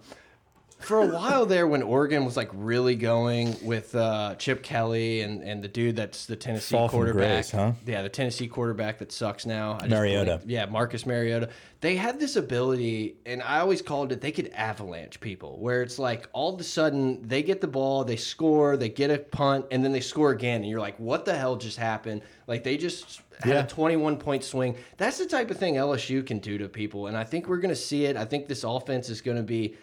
[0.83, 5.41] for a while there, when Oregon was like really going with uh, Chip Kelly and,
[5.43, 7.71] and the dude that's the Tennessee Fall quarterback, grace, huh?
[7.85, 10.41] yeah, the Tennessee quarterback that sucks now, I Mariota.
[10.45, 11.49] yeah, Marcus Mariota.
[11.81, 15.99] They had this ability, and I always called it they could avalanche people, where it's
[15.99, 19.65] like all of a sudden they get the ball, they score, they get a punt,
[19.71, 22.21] and then they score again, and you're like, what the hell just happened?
[22.47, 23.63] Like they just had Yeah.
[23.63, 24.75] a 21 point swing.
[24.97, 27.69] That's the type of thing LSU can do to people, and I think we're going
[27.73, 28.15] to see it.
[28.15, 29.75] I think this offense is going to be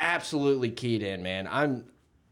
[0.00, 1.48] absolutely keyed in, man.
[1.50, 1.84] I'm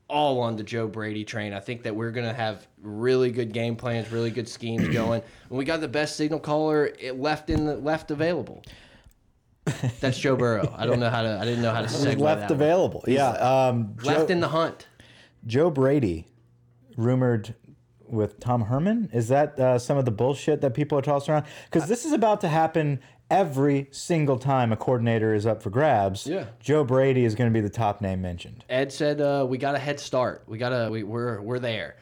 [0.09, 1.53] all on the Joe Brady train.
[1.53, 5.23] I think that we're going to have really good game plans, really good schemes going.
[5.49, 8.63] And we got the best signal caller left in the left available.
[10.01, 10.75] That's Joe Burrow.
[10.77, 11.39] I don't know how to.
[11.41, 12.61] I didn't know how to segue left that one.
[12.61, 13.05] available.
[13.07, 13.29] Yeah.
[13.31, 14.89] Um, Left Joe, in the hunt.
[15.47, 16.27] Joe Brady,
[16.97, 17.55] rumored
[18.09, 19.09] with Tom Herman.
[19.13, 21.47] Is that uh, some of the bullshit that people are tossing around?
[21.71, 23.01] Because this is about to happen
[23.33, 26.27] every single time a coordinator is up for grabs.
[26.27, 26.47] Yeah.
[26.61, 28.65] Joe Brady is going to be the top name mentioned.
[28.69, 30.45] Ed said uh, we got a head start.
[30.47, 31.97] We got a We, we're we're there.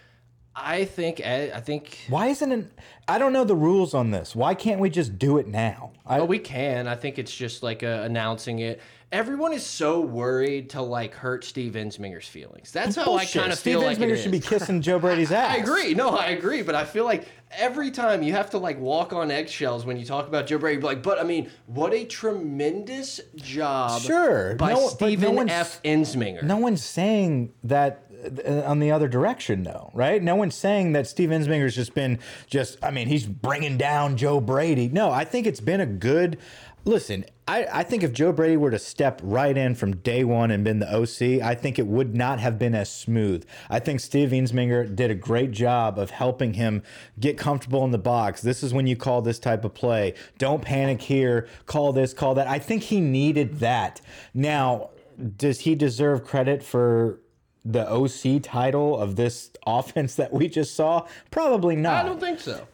[0.62, 1.98] I think I think.
[2.08, 2.70] Why isn't it?
[3.08, 4.36] I don't know the rules on this.
[4.36, 5.92] Why can't we just do it now?
[6.06, 6.86] I, Oh, we can.
[6.86, 8.80] I think it's just like uh, announcing it.
[9.12, 12.70] Everyone is so worried to like hurt Steve Ensminger's feelings.
[12.70, 13.36] That's how Bullshit.
[13.36, 14.22] I kind of Steve feel like it Ensminger is.
[14.22, 15.52] should be kissing Joe Brady's ass.
[15.52, 15.94] I agree.
[15.94, 16.62] No, I agree.
[16.62, 20.04] But I feel like every time you have to like walk on eggshells when you
[20.04, 20.80] talk about Joe Brady.
[20.80, 24.54] Like, but I mean, what a tremendous job, Sure.
[24.54, 25.82] by No- but no one's- F.
[25.82, 26.44] Ensminger.
[26.44, 30.22] No one's saying that Uh, on the other direction, though, right?
[30.22, 32.82] No one's saying that Steve Ensminger's just been just.
[32.82, 34.88] I mean, he's bringing down Joe Brady.
[34.88, 36.38] No, I think it's been a good.
[36.84, 40.50] Listen, I, I think if Joe Brady were to step right in from day one
[40.50, 43.44] and been the OC, I think it would not have been as smooth.
[43.68, 46.82] I think Steve Ensminger did a great job of helping him
[47.18, 48.40] get comfortable in the box.
[48.40, 50.14] This is when you call this type of play.
[50.38, 51.48] Don't panic here.
[51.66, 52.46] Call this, call that.
[52.46, 54.00] I think he needed that.
[54.32, 54.90] Now,
[55.36, 57.20] does he deserve credit for
[57.64, 61.06] the OC title of this offense that we just saw?
[61.30, 62.04] Probably not.
[62.04, 62.66] I don't think so.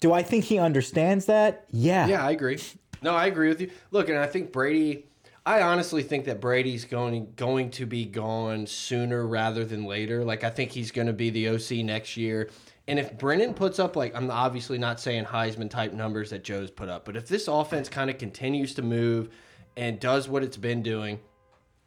[0.00, 1.64] Do I think he understands that?
[1.70, 2.06] Yeah.
[2.06, 2.58] Yeah, I agree.
[3.02, 3.70] No, I agree with you.
[3.90, 5.06] Look, and I think Brady.
[5.44, 10.24] I honestly think that Brady's going going to be gone sooner rather than later.
[10.24, 12.48] Like I think he's going to be the OC next year.
[12.86, 16.70] And if Brennan puts up like I'm obviously not saying Heisman type numbers that Joe's
[16.70, 19.30] put up, but if this offense kind of continues to move
[19.76, 21.18] and does what it's been doing,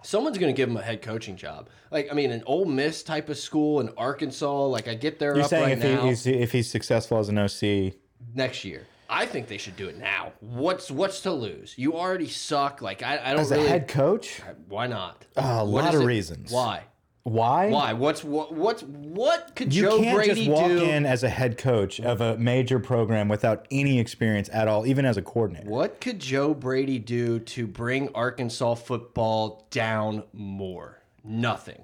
[0.05, 1.69] someone's going to give him a head coaching job.
[1.91, 4.65] Like I mean, an Ole Miss type of school in Arkansas.
[4.67, 7.17] Like I get there You're up saying right if now he, he's, if he's successful
[7.17, 7.93] as an OC,
[8.33, 8.85] next year.
[9.07, 10.33] I think they should do it now.
[10.39, 11.75] What's what's to lose?
[11.77, 12.81] You already suck.
[12.81, 13.65] Like I, I don't as really.
[13.65, 15.25] a head coach, Why not?
[15.37, 16.51] Ah, a What lot of reasons.
[16.51, 16.83] Why?
[17.25, 17.71] Why?
[17.71, 17.93] Why?
[17.93, 18.53] What's what?
[18.53, 20.83] What's what could You Joe can't Brady just walk do?
[20.83, 25.05] in as a head coach of a major program without any experience at all, even
[25.05, 25.67] as a coordinator.
[25.67, 30.99] What could Joe Brady do to bring Arkansas football down more?
[31.23, 31.81] Nothing.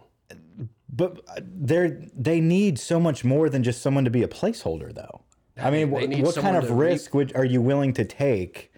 [0.87, 4.93] But uh, they they need so much more than just someone to be a placeholder,
[4.93, 5.21] though.
[5.57, 8.70] I mean, they wh- what kind of risk would are you willing to take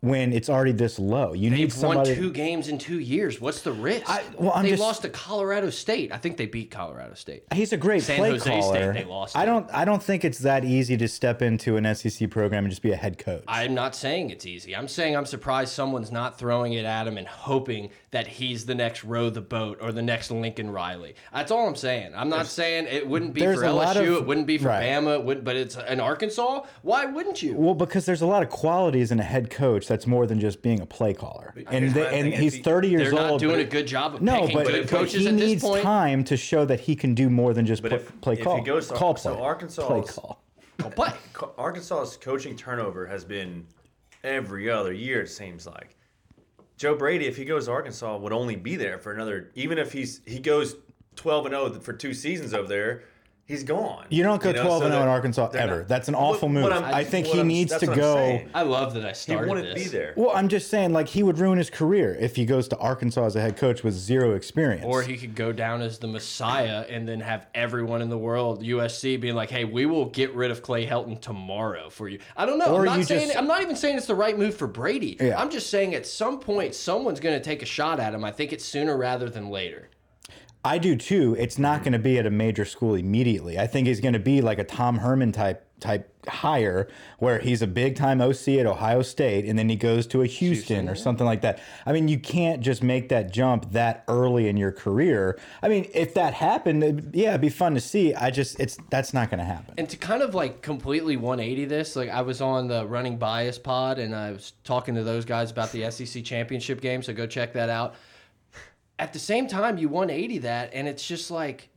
[0.00, 1.32] when it's already this low?
[1.34, 2.10] You need They've somebody.
[2.10, 3.40] won two games in two years.
[3.40, 4.08] What's the risk?
[4.08, 6.10] I- well, I'm they just- lost to Colorado State.
[6.12, 7.44] I think they beat Colorado State.
[7.52, 8.92] He's a great San play Jose State, caller.
[8.94, 9.66] they lost I don't.
[9.72, 12.92] I don't think it's that easy to step into an SEC program and just be
[12.92, 13.44] a head coach.
[13.46, 14.74] I'm not saying it's easy.
[14.74, 18.74] I'm saying I'm surprised someone's not throwing it at him and hoping that he's the
[18.74, 21.14] next row the boat or the next Lincoln Riley.
[21.32, 22.12] That's all I'm saying.
[22.16, 24.84] I'm not saying it wouldn't be for LSU, of- it wouldn't be for right.
[24.84, 26.62] Bama, it wouldn't, but it's in Arkansas.
[26.82, 27.54] Why wouldn't you?
[27.56, 30.62] Well, because there's a lot of qualities in a head coach that's more than just
[30.62, 31.52] being a play caller.
[31.68, 34.22] And the, and he's he- 30 years They're not doing but- a good job of
[34.22, 35.82] no, picking but, good but coaches he at this needs point.
[35.82, 38.44] time to show that he can do more than just But if- play if he
[38.44, 38.62] call.
[38.62, 39.42] goes to- call so play.
[39.42, 40.42] Arkansas play call.
[40.78, 41.10] Go play.
[41.58, 43.66] Arkansas's coaching turnover has been
[44.22, 45.22] every other year.
[45.22, 45.96] It seems like
[46.76, 49.50] Joe Brady, if he goes to Arkansas, would only be there for another.
[49.56, 50.76] Even if he's he goes
[51.16, 53.02] twelve and zero for two seasons over there,
[53.50, 54.06] he's gone.
[54.08, 55.78] You don't go know, 12 so and 0 in Arkansas ever.
[55.78, 56.72] not- That's an awful what move.
[56.72, 58.40] I'm- I think he I'm- needs to go.
[58.54, 59.84] I love that I He started wouldn't this.
[59.84, 60.14] be there.
[60.16, 63.24] Well, I'm just saying, like he would ruin his career if he goes to Arkansas
[63.26, 64.84] as a head coach with zero experience.
[64.86, 68.62] Or he could go down as the Messiah and then have everyone in the world,
[68.62, 72.46] USC, being like, "Hey, we will get rid of Clay Helton tomorrow for you." I
[72.46, 72.66] don't know.
[72.66, 75.16] Or I'm not saying just- I'm not even saying it's the right move for Brady.
[75.20, 75.40] Yeah.
[75.40, 78.24] I'm just saying at some point someone's going to take a shot at him.
[78.24, 79.88] I think it's sooner rather than later.
[80.64, 81.36] I do too.
[81.38, 83.58] It's not going to be at a major school immediately.
[83.58, 86.86] I think he's going to be like a Tom Herman type type hire
[87.18, 90.26] where he's a big time OC at Ohio State and then he goes to a
[90.26, 91.58] Houston, or something like that.
[91.86, 95.38] I mean, you can't just make that jump that early in your career.
[95.62, 98.12] I mean, if that happened, it'd- yeah, it'd be fun to see.
[98.14, 99.72] I just it's that's not going to happen.
[99.78, 103.58] And to kind of like completely 180 this, like I was on the Running Bias
[103.58, 107.26] pod and I was talking to those guys about the SEC championship game, so go
[107.26, 107.94] check that out.
[109.00, 111.70] At the same time, you 180 that, and it's just like,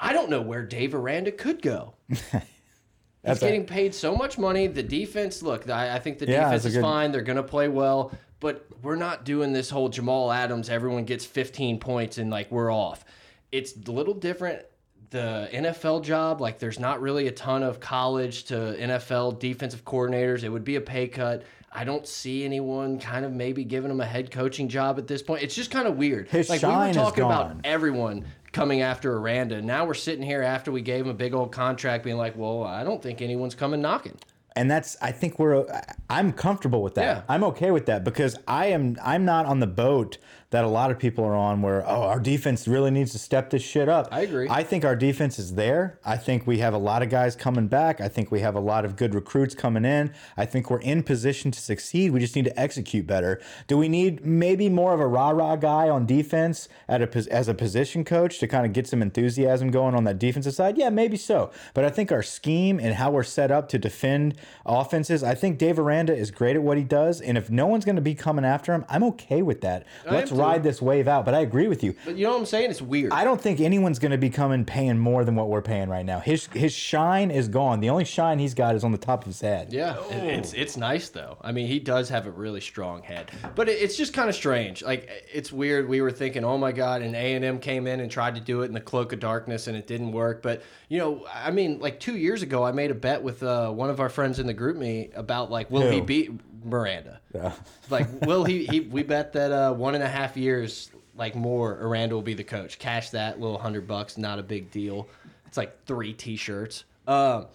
[0.00, 1.92] I don't know where Dave Aranda could go.
[2.08, 4.66] He's getting paid so much money.
[4.66, 7.12] The defense, look, I, I think the Yeah, defense is good- fine.
[7.12, 10.68] They're going to play well, but we're not doing this whole Jamal Adams.
[10.70, 13.04] Everyone gets 15 points and like we're off.
[13.52, 14.62] It's a little different.
[15.10, 20.42] The NFL job, like there's not really a ton of college to NFL defensive coordinators.
[20.42, 21.42] It would be a pay cut.
[21.74, 25.22] I don't see anyone kind of maybe giving him a head coaching job at this
[25.22, 25.42] point.
[25.42, 26.28] It's just kind of weird.
[26.28, 29.56] His like we were talking about everyone coming after Aranda.
[29.56, 32.36] And now we're sitting here after we gave him a big old contract, being like,
[32.36, 34.18] "Well, I don't think anyone's coming knocking."
[34.54, 35.64] and that's i think we're
[36.10, 37.22] i'm comfortable with that Yeah.
[37.26, 40.18] i'm okay with that because i am i'm not on the boat
[40.52, 43.50] that a lot of people are on where oh our defense really needs to step
[43.50, 44.48] this shit up I agree.
[44.48, 47.66] i think our defense is there i think we have a lot of guys coming
[47.66, 50.80] back i think we have a lot of good recruits coming in i think we're
[50.80, 54.94] in position to succeed we just need to execute better do we need maybe more
[54.94, 58.72] of a rah-rah guy on defense at a as a position coach to kind of
[58.72, 62.22] get some enthusiasm going on that defensive side yeah maybe so but i think our
[62.22, 64.34] scheme and how we're set up to defend
[64.64, 65.22] offenses.
[65.22, 67.96] I think Dave Aranda is great at what he does, and if no one's going
[67.96, 69.86] to be coming after him, I'm okay with that.
[70.04, 70.30] Let's.
[70.42, 71.24] Ride this wave out.
[71.24, 71.94] But I agree with you.
[72.04, 72.70] But you know what I'm saying?
[72.70, 73.12] It's weird.
[73.12, 76.04] I don't think anyone's going to be coming paying more than what we're paying right
[76.04, 76.20] now.
[76.20, 77.80] His his shine is gone.
[77.80, 79.72] The only shine he's got is on the top of his head.
[79.72, 81.36] Yeah, it- it's it's nice though.
[81.40, 84.34] I mean, he does have a really strong head, but it, it's just kind of
[84.34, 84.82] strange.
[84.82, 85.88] Like it's weird.
[85.88, 88.40] We were thinking, oh my god, and A and M came in and tried to
[88.40, 90.42] do it in the cloak of darkness, and it didn't work.
[90.42, 93.70] But you know, I mean, like two years ago, I made a bet with uh,
[93.70, 96.04] one of our friends in the group me about like, will he Who?
[96.04, 96.30] beat
[96.64, 97.20] Miranda?
[97.34, 97.52] Yeah.
[97.90, 98.64] Like, will he?
[98.66, 102.32] He we bet that uh, one and a half years, like more, Aranda will be
[102.32, 102.78] the coach.
[102.78, 105.08] Cash that little hundred bucks, not a big deal.
[105.46, 106.84] It's like three T-shirts.
[107.06, 107.46] Um,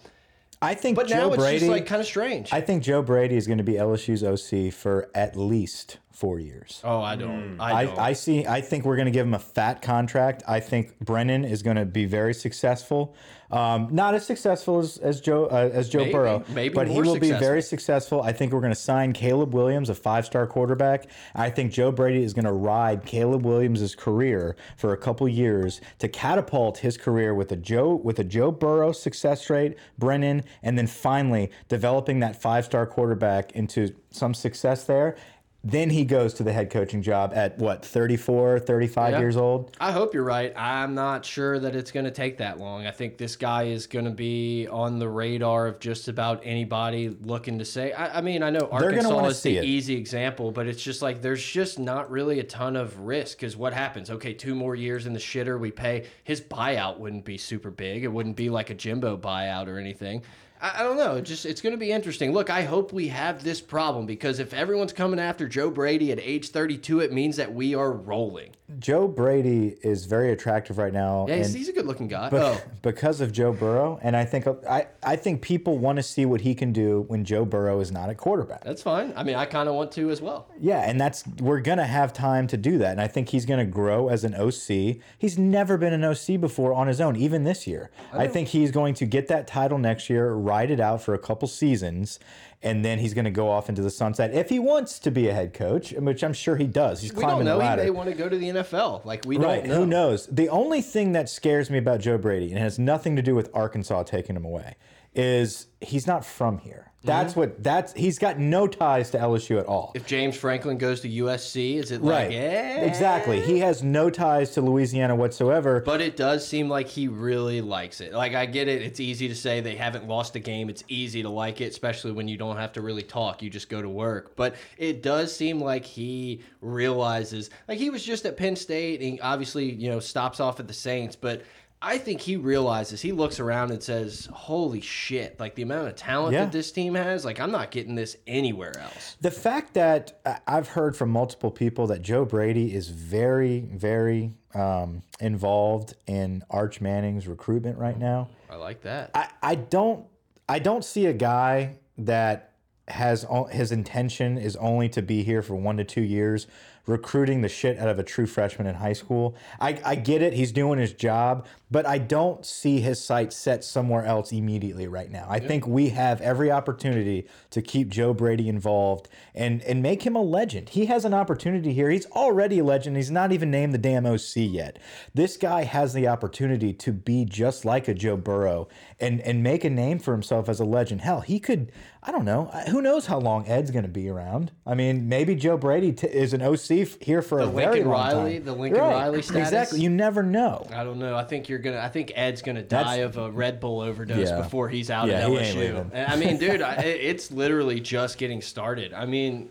[0.62, 1.58] I think but Joe now it's Brady.
[1.60, 2.52] just like kind of strange.
[2.52, 6.80] I think Joe Brady is going to be LSU's OC for at least four years.
[6.82, 7.60] Oh, I don't.
[7.60, 7.98] I I, don't.
[7.98, 8.44] I see.
[8.44, 10.42] I think we're going to give him a fat contract.
[10.48, 13.14] I think Brennan is going to be very successful.
[13.50, 16.12] Um, not as successful as, as Joe uh, as Joe Maybe.
[16.12, 18.20] Burrow, Maybe but he more will be very successful.
[18.20, 21.08] I think we're going to sign Caleb Williams, a five-star quarterback.
[21.34, 25.80] I think Joe Brady is going to ride Caleb Williams' career for a couple years
[26.00, 30.76] to catapult his career with a Joe with a Joe Burrow success rate, Brennan, and
[30.76, 35.16] then finally developing that five-star quarterback into some success there.
[35.64, 39.18] Then he goes to the head coaching job at what 34, 35 Yeah.
[39.18, 39.76] years old.
[39.80, 40.52] I hope you're right.
[40.56, 42.86] I'm not sure that it's going to take that long.
[42.86, 47.08] I think this guy is going to be on the radar of just about anybody
[47.08, 47.92] looking to say.
[47.92, 49.64] I, I mean, I know Arkansas is the it.
[49.64, 53.56] easy example, but it's just like there's just not really a ton of risk because
[53.56, 54.10] what happens?
[54.10, 56.06] Okay, two more years in the shitter, we pay.
[56.22, 58.04] His buyout wouldn't be super big.
[58.04, 60.22] It wouldn't be like a Jimbo buyout or anything.
[60.60, 61.16] I, I don't know.
[61.16, 62.32] It just it's going to be interesting.
[62.32, 66.18] Look, I hope we have this problem because if everyone's coming after Joe Brady at
[66.20, 68.50] age 32, it means that we are rolling.
[68.78, 71.26] Joe Brady is very attractive right now.
[71.26, 72.28] Yeah, he's, he's a good looking guy.
[72.28, 76.02] Be- oh, because of Joe Burrow, and I think I, I think people want to
[76.02, 78.64] see what he can do when Joe Burrow is not a quarterback.
[78.64, 79.14] that's fine.
[79.16, 80.48] I mean, I kind of want to as well.
[80.60, 83.64] Yeah, and that's we're gonna have time to do that, and I think he's gonna
[83.64, 85.02] grow as an OC.
[85.16, 87.90] He's never been an OC before on his own, even this year.
[88.12, 91.18] I, think he's going to get that title next year, ride it out for a
[91.18, 92.18] couple seasons,
[92.62, 95.34] and then he's gonna go off into the sunset if he wants to be a
[95.34, 97.00] head coach, which I'm sure he does.
[97.02, 97.58] He's We climbing don't know.
[97.58, 97.82] the He ladder.
[97.84, 99.02] may want to go to the NFL.
[99.04, 99.60] Like we Right.
[99.60, 99.74] don't know.
[99.76, 100.26] Who knows?
[100.26, 103.34] The only thing that scares me about Joe Brady, and it has nothing to do
[103.34, 104.74] with Arkansas taking him away,
[105.14, 106.84] is he's not from here.
[107.04, 107.40] That's mm-hmm.
[107.40, 109.92] what that's he's got no ties to LSU at all.
[109.94, 112.32] If James Franklin goes to USC, is it like Right.
[112.32, 112.80] yeah?
[112.80, 113.40] Exactly.
[113.40, 115.80] He has no ties to Louisiana whatsoever.
[115.86, 118.12] But it does seem like he really likes it.
[118.12, 118.82] Like I get it.
[118.82, 120.68] It's easy to say they haven't lost a game.
[120.68, 123.42] It's easy to like it, especially when you don't have to really talk.
[123.42, 124.34] You just go to work.
[124.36, 127.50] But it does seem like he realizes.
[127.68, 130.74] Like he was just at Penn State, and obviously you know stops off at the
[130.74, 131.42] Saints, but.
[131.80, 135.38] I think he realizes he looks around and says, "Holy shit!
[135.38, 136.40] Like the amount of talent Yeah.
[136.40, 140.40] that this team has, like I'm not getting this anywhere else." The fact that I-
[140.48, 146.80] I've heard from multiple people that Joe Brady is very, very um, involved in Arch
[146.80, 148.28] Manning's recruitment right now.
[148.50, 149.12] I like that.
[149.14, 150.04] I, I don't
[150.48, 152.52] I don't see a guy that
[152.88, 156.46] has o- his intention is only to be here for one to two years
[156.86, 159.36] recruiting the shit out of a true freshman in high school.
[159.60, 163.62] I, I get it, he's doing his job, but I don't see his sights set
[163.64, 165.26] somewhere else immediately right now.
[165.28, 170.16] I think we have every opportunity to keep Joe Brady involved and and make him
[170.16, 170.70] a legend.
[170.70, 171.90] He has an opportunity here.
[171.90, 172.96] He's already a legend.
[172.96, 174.78] He's not even named the damn OC yet.
[175.14, 179.64] This guy has the opportunity to be just like a Joe Burrow and and make
[179.64, 181.02] a name for himself as a legend.
[181.02, 181.70] Hell, he could.
[182.00, 182.44] I don't know.
[182.70, 184.52] Who knows how long Ed's going to be around?
[184.64, 187.92] I mean, maybe Joe Brady t is an OC here for a The very long
[187.92, 188.44] Riley- time.
[188.44, 188.92] the Lincoln Right.
[188.94, 189.48] Riley status?
[189.48, 189.80] Exactly.
[189.80, 190.64] You never know.
[190.72, 191.16] I don't know.
[191.16, 191.78] I think you're gonna.
[191.78, 194.40] I think Ed's gonna die of a Red Bull overdose Yeah.
[194.42, 196.08] before he's out Yeah, at LSU.
[196.08, 198.92] I mean, dude, I, it's literally just getting started.
[198.92, 199.50] I mean,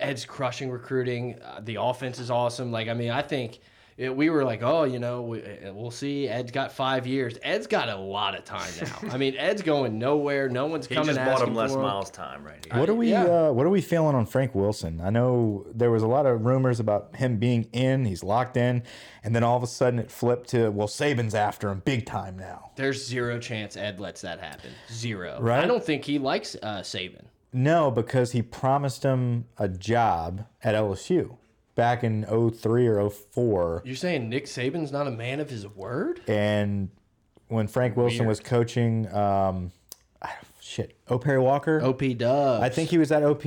[0.00, 1.40] Ed's crushing recruiting.
[1.42, 2.70] Uh, the offense is awesome.
[2.70, 3.58] Like, I mean, I think
[3.98, 6.28] it, we were like, oh, you know, we, uh, we'll see.
[6.28, 7.36] Ed's got five years.
[7.42, 8.96] Ed's got a lot of time now.
[9.12, 10.48] I mean, Ed's going nowhere.
[10.48, 11.82] No one's He coming just bought asking him Les for him.
[11.82, 12.78] Miles time right here.
[12.78, 13.10] What are we?
[13.10, 13.24] yeah.
[13.24, 15.00] Uh, what are we feeling on Frank Wilson?
[15.00, 18.04] I know there was a lot of rumors about him being in.
[18.04, 18.84] He's locked in,
[19.24, 22.38] and then all of a sudden it flipped to well, Saban's after him big time
[22.38, 22.70] now.
[22.76, 24.70] There's zero chance Ed lets that happen.
[24.92, 25.38] Zero.
[25.40, 25.64] Right?
[25.64, 27.24] I don't think he likes uh, Saban.
[27.52, 31.36] No, because he promised him a job at LSU
[31.78, 33.82] back in 03 or 04.
[33.86, 36.20] You're saying Nick Saban's not a man of his word?
[36.28, 36.90] And
[37.46, 39.70] when Frank Wilson was coaching, um,
[40.60, 41.18] shit, O.
[41.20, 41.80] Perry Walker.
[41.80, 42.62] OP Dubs.
[42.64, 43.44] I think he was at OP.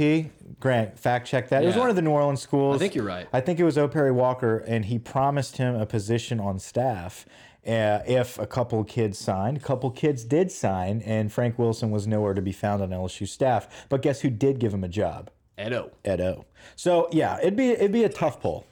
[0.62, 1.62] Grant, fact check that.
[1.64, 1.82] It was Yeah.
[1.82, 2.78] one of the New Orleans schools.
[2.78, 3.28] I think you're right.
[3.34, 3.88] I think it was O.
[3.90, 7.26] Perry Walker, and he promised him a position on staff
[7.68, 9.58] uh, if a couple kids signed.
[9.58, 13.28] A couple kids did sign, and Frank Wilson was nowhere to be found on LSU
[13.28, 13.68] staff.
[13.90, 15.30] But guess who did give him a job?
[15.66, 15.92] Edo.
[16.06, 16.46] Ed O.
[16.76, 18.66] So yeah, it'd be it'd be a tough pull.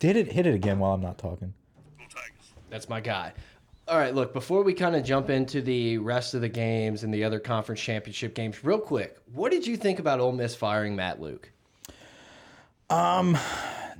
[0.00, 1.54] Hit it hit it again while I'm not talking.
[2.70, 3.32] That's my guy.
[3.86, 7.12] All right, look, before we kind of jump into the rest of the games and
[7.12, 10.96] the other conference championship games, real quick, what did you think about Ole Miss firing
[10.96, 11.50] Matt Luke?
[12.90, 13.36] Um,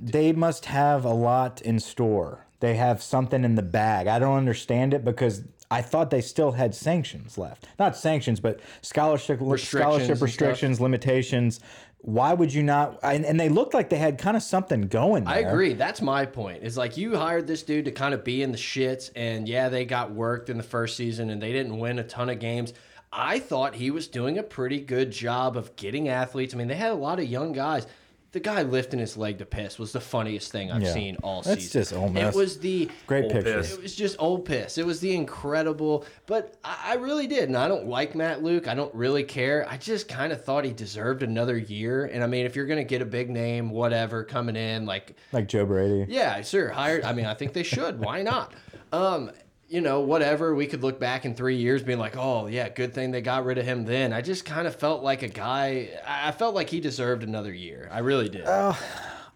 [0.01, 2.45] They must have a lot in store.
[2.59, 4.07] They have something in the bag.
[4.07, 7.67] I don't understand it because I thought they still had sanctions left.
[7.79, 11.59] Not sanctions, but scholarship Restrictions scholarship restrictions, limitations.
[12.05, 12.99] Why would you not?
[13.01, 15.23] And, and they looked like they had kind of something going.
[15.23, 15.33] There.
[15.33, 15.73] I agree.
[15.73, 16.61] That's my point.
[16.61, 19.69] Is like you hired this dude to kind of be in the shits, and yeah,
[19.69, 22.73] they got worked in the first season, and they didn't win a ton of games.
[23.11, 26.53] I thought he was doing a pretty good job of getting athletes.
[26.53, 27.87] I mean, they had a lot of young guys.
[28.35, 30.91] The guy lifting his leg to piss was the funniest thing I've Yeah.
[30.93, 31.81] seen all That's season.
[31.81, 32.35] just Ole Miss.
[32.35, 33.53] It was the Great Old picture.
[33.59, 33.73] piss.
[33.73, 34.77] it was just old piss.
[34.77, 37.45] It was the incredible, but I, I really did.
[37.45, 38.67] And I don't like Matt Luke.
[38.67, 39.65] I don't really care.
[39.69, 42.05] I just kind of thought he deserved another year.
[42.05, 45.15] And I mean, if you're going to get a big name, whatever, coming in, like,
[45.31, 46.05] Like Joe Brady.
[46.11, 47.05] yeah, sure, hired.
[47.05, 47.99] I mean, I think they should.
[48.01, 48.53] Why not?
[48.91, 49.31] Um,
[49.67, 50.53] you know, whatever.
[50.53, 53.45] We could look back in three years being like, oh, yeah, good thing they got
[53.45, 54.13] rid of him then.
[54.13, 57.89] I just kind of felt like a guy, I felt like he deserved another year.
[57.91, 58.45] I really did.
[58.45, 58.73] Uh,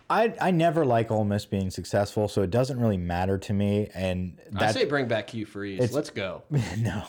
[0.09, 3.89] I I never like Ole Miss being successful, so it doesn't really matter to me.
[3.93, 5.93] And I say bring back Hugh Freeze.
[5.93, 6.41] Let's go.
[6.79, 7.03] no,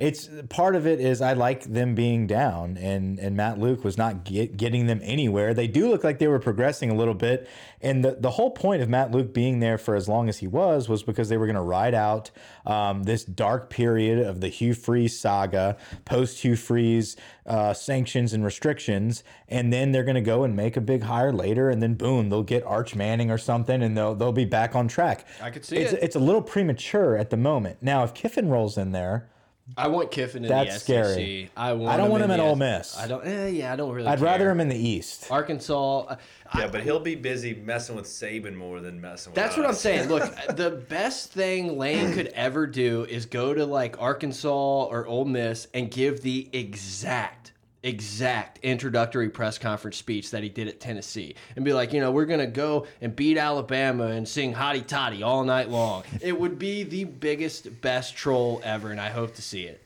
[0.00, 3.98] it's part of it is I like them being down, and and Matt Luke was
[3.98, 5.52] not get, getting them anywhere.
[5.52, 7.46] They do look like they were progressing a little bit,
[7.82, 10.46] and the the whole point of Matt Luke being there for as long as he
[10.46, 12.30] was was because they were going to ride out
[12.64, 15.76] um, this dark period of the Hugh Freeze saga,
[16.06, 20.78] post Hugh Freeze uh, sanctions and restrictions, and then they're going to go and make
[20.78, 24.14] a big hire later, and then boom, they'll get Arch Manning or something, and they'll
[24.14, 25.26] they'll be back on track.
[25.42, 25.98] I could see it's, it.
[26.02, 27.82] It's a little premature at the moment.
[27.82, 29.29] Now, if Kiffin rolls in there,
[29.76, 30.82] I want Kiffin in That's the SEC.
[31.14, 31.50] scary.
[31.56, 31.92] I want.
[31.92, 32.96] I don't want him at Ole Miss.
[32.98, 33.24] I don't.
[33.26, 34.08] Eh, yeah, I don't really.
[34.08, 34.24] I'd care.
[34.26, 35.30] rather him in the East.
[35.30, 36.00] Arkansas.
[36.00, 36.16] uh,
[36.52, 39.66] I- Yeah, but he'll be busy messing with Saban more than messing with That's what
[39.66, 40.08] I'm saying.
[40.08, 40.22] Look,
[40.56, 45.68] the best thing Lane could ever do is go to like Arkansas or Ole Miss
[45.74, 47.52] and give the exact,
[47.82, 52.10] exact introductory press conference speech that he did at Tennessee and be like, you know,
[52.10, 56.04] we're going to go and beat Alabama and sing Hotty Toddy all night long.
[56.20, 59.82] It would be the biggest, best troll ever, and I hope to see it.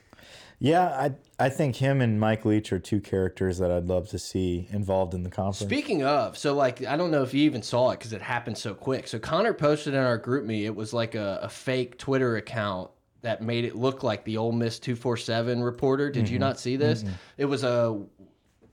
[0.59, 4.19] Yeah, I I think him and Mike Leach are two characters that I'd love to
[4.19, 5.59] see involved in the conference.
[5.59, 8.57] Speaking of, so like I don't know if you even saw it because it happened
[8.57, 9.07] so quick.
[9.07, 10.65] So Connor posted in our group me.
[10.65, 12.91] It was like a, a fake Twitter account
[13.25, 16.11] that made it look like the Ole Miss two four seven reporter.
[16.11, 16.41] Did you mm-hmm.
[16.45, 17.03] not see this?
[17.03, 17.15] Mm-hmm.
[17.39, 18.01] It was a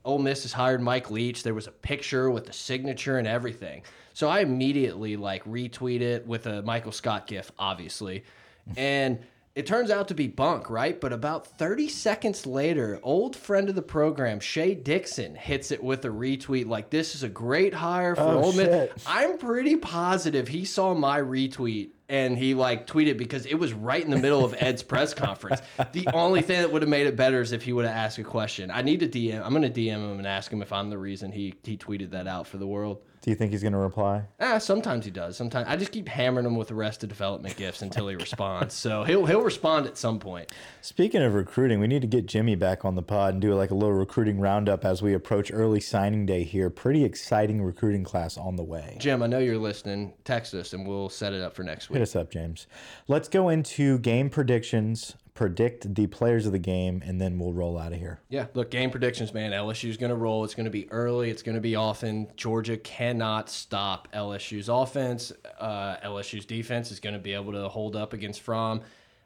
[0.03, 1.43] Ole Miss has hired Mike Leach.
[1.43, 3.83] There was a picture with the signature and everything.
[4.13, 8.23] So I immediately like retweet it with a Michael Scott gif, obviously,
[8.77, 9.19] and.
[9.53, 10.97] It turns out to be bunk, right?
[10.97, 16.05] But about 30 seconds later, old friend of the program, Shea Dixon, hits it with
[16.05, 18.67] a retweet like, This is a great hire for Oh, Ole Miss.
[18.67, 18.93] shit.
[19.05, 24.03] I'm pretty positive he saw my retweet and he like tweeted because it was right
[24.03, 25.61] in the middle of Ed's press conference.
[25.93, 28.17] The only thing that would have made it better is if he would have asked
[28.17, 28.69] a question.
[28.69, 29.41] I need to DM.
[29.41, 32.11] I'm going to DM him and ask him if I'm the reason he he tweeted
[32.11, 33.01] that out for the world.
[33.21, 34.23] Do you think he's going to reply?
[34.39, 35.37] Ah, sometimes he does.
[35.37, 38.73] Sometimes I just keep hammering him with Arrested Development gifts until he responds.
[38.73, 40.51] So he'll he'll respond at some point.
[40.81, 43.69] Speaking of recruiting, we need to get Jimmy back on the pod and do like
[43.69, 46.71] a little recruiting roundup as we approach early signing day here.
[46.71, 48.97] Pretty exciting recruiting class on the way.
[48.99, 50.13] Jim, I know you're listening.
[50.25, 51.97] Text us and we'll set it up for next week.
[51.97, 52.65] Hit us up, James.
[53.07, 57.75] Let's go into game predictions, predict the players of the game, and then we'll roll
[57.75, 58.19] out of here.
[58.29, 59.49] Yeah, look, game predictions, man.
[59.53, 60.43] LSU's going to roll.
[60.43, 61.31] It's going to be early.
[61.31, 62.27] It's going to be often.
[62.37, 65.31] Georgia cannot stop LSU's offense.
[65.59, 68.81] Uh, LSU's defense is going to be able to hold up against Fromm.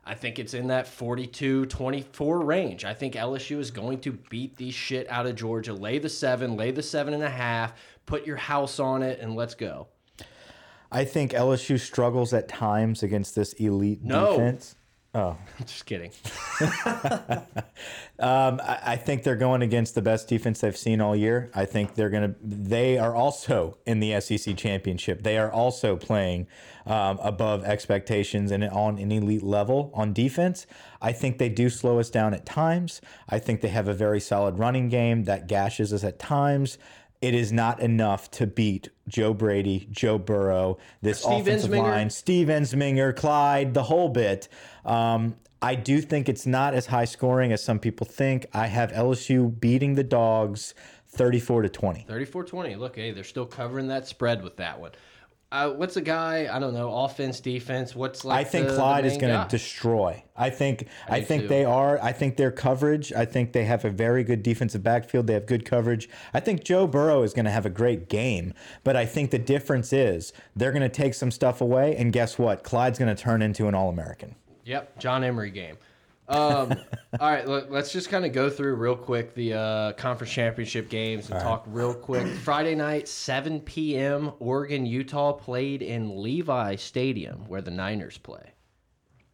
[0.05, 2.85] I think it's in that 42 24 range.
[2.85, 5.73] I think LSU is going to beat the shit out of Georgia.
[5.73, 7.73] Lay the seven, lay the seven and a half,
[8.05, 9.87] put your house on it, and let's go.
[10.89, 14.31] I think LSU struggles at times against this elite No.
[14.37, 14.75] defense.
[15.15, 16.11] Oh, just kidding.
[18.17, 21.51] Um, I, I think they're going against the best defense they've seen all year.
[21.53, 22.35] I think they're going to.
[22.41, 25.23] They are also in the SEC championship.
[25.23, 26.47] They are also playing
[26.85, 30.65] um, above expectations and on an elite level on defense.
[31.01, 33.01] I think they do slow us down at times.
[33.27, 36.77] I think they have a very solid running game that gashes us at times.
[37.25, 41.81] It is not enough to beat Joe Brady, Joe Burrow, this Steve offensive Ensminger?
[41.81, 44.47] line, Steve Ensminger, Clyde, the whole bit.
[44.85, 48.45] Um, I do think it's not as high scoring as some people think.
[48.53, 50.75] I have LSU beating the Dogs
[51.07, 52.05] 34 to 20.
[52.07, 52.75] 34 20.
[52.75, 54.91] Look, hey, they're still covering that spread with that one.
[55.51, 56.49] Uh, what's a guy?
[56.51, 56.93] I don't know.
[56.93, 57.95] Offense, defense.
[57.95, 58.45] What's like?
[58.45, 60.23] I think the- the Clyde is going to destroy.
[60.35, 61.47] I think I, do think too.
[61.47, 61.97] they are.
[62.03, 63.13] I think their coverage.
[63.13, 65.27] I think they have a very good defensive backfield.
[65.27, 66.09] They have good coverage.
[66.33, 69.39] I think Joe Burrow is going to have a great game, but I think the
[69.39, 72.63] difference is they're going to take some stuff away and guess what?
[72.63, 74.35] Clyde's going to turn into an All-American.
[74.65, 75.77] Yep, John Emery game.
[76.27, 76.73] Um,
[77.19, 80.89] all right, let, us just kind of go through real quick the uh, conference championship
[80.89, 82.27] games and talk real quick.
[82.43, 84.31] Friday night, 7 p.m.
[84.39, 88.53] Oregon Utah played in Levi Stadium where the Niners play.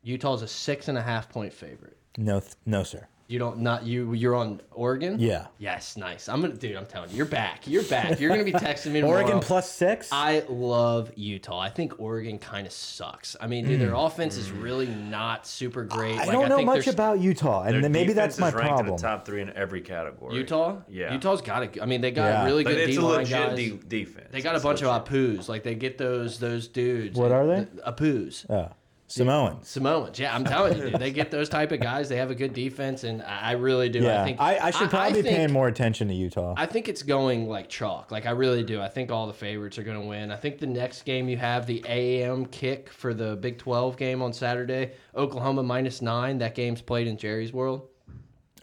[0.03, 1.97] Utah's a six and a half point favorite.
[2.17, 3.07] No th- no sir.
[3.31, 4.13] You don't not you.
[4.13, 5.17] You're on Oregon.
[5.17, 5.47] Yeah.
[5.57, 6.27] Yes, nice.
[6.27, 6.75] I'm gonna, dude.
[6.75, 7.65] I'm telling you, you're back.
[7.65, 8.19] You're back.
[8.19, 9.21] You're gonna be texting me tomorrow.
[9.21, 10.09] Oregon plus six.
[10.11, 11.57] I love Utah.
[11.57, 13.37] I think Oregon kind of sucks.
[13.39, 14.05] I mean, dude, their mm.
[14.05, 16.15] offense is really not super great.
[16.15, 18.53] I Like, don't know think much there's- about Utah, and Their then maybe that's defense
[18.53, 18.97] my is ranked in problem.
[18.97, 20.35] the top three in every category.
[20.35, 20.77] Utah.
[20.89, 21.13] Yeah.
[21.13, 21.81] Utah's got a.
[21.81, 22.45] I mean, they got Yeah.
[22.45, 23.55] really but good it's D a line legit guys.
[23.55, 24.27] de defense.
[24.31, 24.93] They got a It's bunch legit.
[24.93, 25.47] of apus.
[25.47, 27.17] Like they get those those dudes.
[27.17, 27.65] What are they?
[27.87, 28.45] Apus.
[28.49, 28.69] Oh,
[29.11, 29.67] Samoans.
[29.67, 30.17] Samoans.
[30.19, 30.99] Yeah, I'm telling you, dude.
[30.99, 32.09] They get those type of guys.
[32.09, 33.99] They have a good defense, and I I really do.
[33.99, 36.53] Yeah, I think I, I should probably be think- paying more attention to Utah.
[36.57, 38.11] I think it's going like chalk.
[38.11, 38.79] Like I really do.
[38.81, 40.31] I think all the favorites are going to win.
[40.31, 44.21] I think the next game you have the AM kick for the Big 12 game
[44.21, 44.91] on Saturday.
[45.15, 46.37] Oklahoma minus nine.
[46.37, 47.87] That game's played in Jerry's World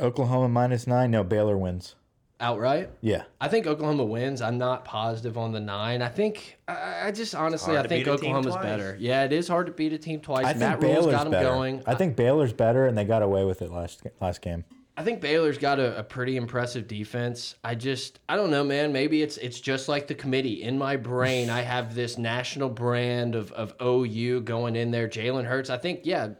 [0.01, 1.11] Oklahoma minus nine.
[1.11, 1.94] No, Baylor wins.
[2.41, 2.91] Outright.
[3.01, 3.24] Yeah.
[3.41, 4.41] I think Oklahoma wins.
[4.41, 6.03] I'm not positive on the nine.
[6.03, 8.97] I think I, I just honestly I think beat a team Oklahoma's better.
[9.01, 10.47] Yeah, it is hard to beat a team twice.
[10.47, 11.49] I think Matt Rhule's Baylor's got them better.
[11.49, 11.82] going.
[11.86, 14.64] I think Baylor's better, and they got away with it last last game.
[14.97, 17.57] I think Baylor's got a, a pretty impressive defense.
[17.64, 18.93] I just I don't know, man.
[18.93, 20.62] Maybe it's it's just like the committee.
[20.62, 25.09] In my brain, I have this national brand of, of OU going in there.
[25.09, 25.70] Jalen Hurts.
[25.70, 26.30] I think, yeah,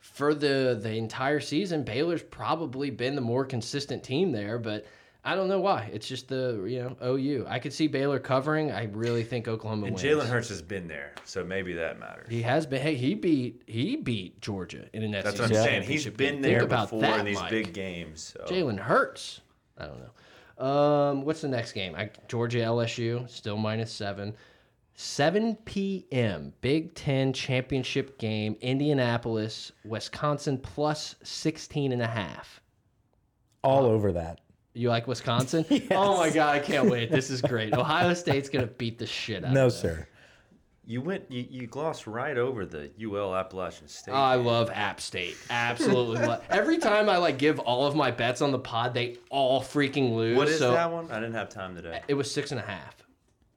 [0.00, 4.86] for the the entire season, Baylor's probably been the more consistent team there, but
[5.26, 5.90] I don't know why.
[5.92, 7.46] It's just the you know OU.
[7.48, 8.70] I could see Baylor covering.
[8.70, 10.06] I really think Oklahoma And wins.
[10.06, 12.28] Jalen Hurts has been there, so maybe that matters.
[12.30, 12.80] He has been.
[12.80, 15.82] Hey, he beat he beat Georgia in an That's SEC what I'm saying.
[15.82, 16.42] He's championship been game.
[16.42, 17.50] there Think about before that, in these Mike.
[17.50, 18.36] big games.
[18.38, 18.44] So.
[18.54, 19.40] Jalen Hurts.
[19.76, 20.64] I don't know.
[20.64, 21.96] Um, what's the next game?
[21.96, 24.34] I, Georgia LSU still minus seven.
[24.98, 26.54] 7 p.m.
[26.62, 28.56] Big Ten championship game.
[28.62, 32.62] Indianapolis, Wisconsin plus 16 and a half.
[33.62, 34.40] All over that.
[34.76, 35.64] You like Wisconsin?
[35.90, 37.10] Oh my God, I can't wait.
[37.10, 37.72] This is great.
[37.72, 39.80] Ohio State's going to beat the shit out No, of them.
[39.96, 40.08] sir.
[40.84, 41.24] You went.
[41.30, 44.12] You, you glossed right over the UL Appalachian State.
[44.12, 45.36] I love App State.
[45.50, 46.24] Absolutely.
[46.24, 46.44] love.
[46.50, 50.14] Every time I like give all of my bets on the pod, they all freaking
[50.14, 50.36] lose.
[50.36, 51.10] what is so that one?
[51.10, 52.02] I didn't have time today.
[52.06, 52.94] It was six and a half.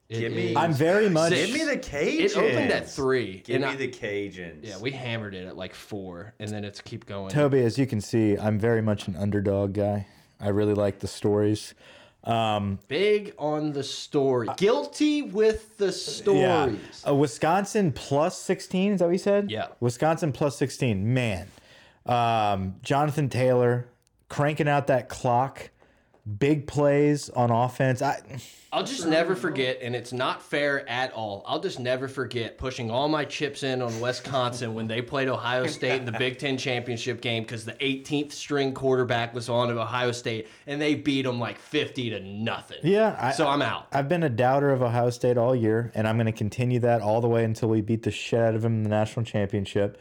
[0.08, 1.34] It Give me- is- I'm very much.
[1.34, 2.20] Give me the Cajuns.
[2.20, 3.44] It opened at three.
[3.46, 4.60] Give and me I- the Cajuns.
[4.66, 7.30] Yeah, we hammered it at like four, and then it's keep going.
[7.30, 10.08] Toby, as you can see, I'm very much an underdog guy.
[10.40, 11.74] I really like the stories.
[12.24, 14.48] Um, Big on the story.
[14.58, 16.42] Guilty with the stories.
[16.42, 16.70] yeah,
[17.06, 18.94] a Wisconsin plus 16.
[18.94, 19.50] Is that what you said?
[19.50, 19.68] Yeah.
[19.80, 21.14] Wisconsin plus 16.
[21.14, 21.48] Man,
[22.06, 23.88] um, Jonathan Taylor
[24.28, 25.70] cranking out that clock,
[26.38, 28.02] big plays on offense.
[28.02, 28.22] I,
[28.72, 31.44] I'll just never forget, and it's not fair at all.
[31.48, 35.66] I'll just never forget pushing all my chips in on Wisconsin when they played Ohio
[35.66, 39.78] State in the Big Ten championship game because the 18th string quarterback was on at
[39.78, 42.78] Ohio State, and they beat them like 50 to nothing.
[42.84, 43.18] yeah.
[43.20, 43.88] I, So I'm out.
[43.92, 47.02] I've been a doubter of Ohio State all year, and I'm going to continue that
[47.02, 50.00] all the way until we beat the shit out of them in the national championship.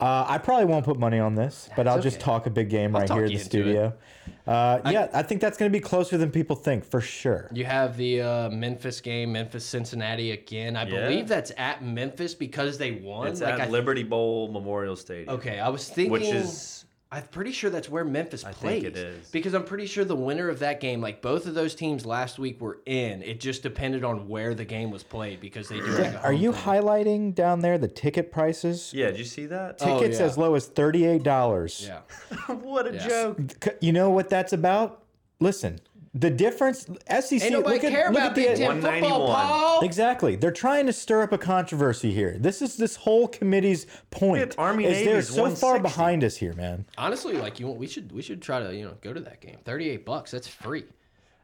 [0.00, 2.94] Uh, I probably won't put money on this, but I'll just talk a big game
[2.94, 3.88] right here in the studio.
[4.26, 4.32] it.
[4.50, 4.90] Studio.
[4.90, 7.50] Uh, yeah, I think that's going to be closer than people think for sure.
[7.52, 10.76] You have the uh, Memphis game, Memphis Cincinnati again.
[10.76, 11.08] I Yeah.
[11.08, 13.28] believe that's at Memphis because they won.
[13.28, 15.34] It's like at I, Liberty Bowl Memorial Stadium.
[15.36, 16.12] Okay, I was thinking.
[16.12, 18.54] Which is I'm pretty sure that's where Memphis plays.
[18.56, 19.28] I think it is.
[19.30, 22.38] because I'm pretty sure the winner of that game, like both of those teams last
[22.38, 23.20] week, were in.
[23.22, 25.86] It just depended on where the game was played because they do.
[25.86, 26.62] Like Are you thing.
[26.62, 28.92] highlighting down there the ticket prices?
[28.94, 29.06] yeah.
[29.10, 29.78] Did you see that?
[29.80, 30.26] Oh, Tickets yeah.
[30.26, 31.84] as low as thirty-eight dollars.
[31.88, 32.00] Yeah,
[32.54, 33.08] what a Yes.
[33.08, 33.38] joke!
[33.80, 35.02] You know what that's about?
[35.40, 35.80] Listen,
[36.14, 36.86] the difference.
[37.08, 37.42] SEC.
[37.42, 39.46] ain't nobody look at, care look about at the, Big Ten football, 191.
[39.46, 39.80] Paul.
[39.82, 40.36] Exactly.
[40.36, 42.36] They're trying to stir up a controversy here.
[42.38, 44.54] This is this whole committee's point.
[44.58, 45.82] Army is Navy they're is so far 160.
[45.82, 46.84] behind us here, man.
[46.98, 49.40] Honestly, like you, want we should we should try to you know go to that
[49.40, 49.58] game.
[49.64, 50.30] Thirty eight bucks.
[50.30, 50.84] That's free.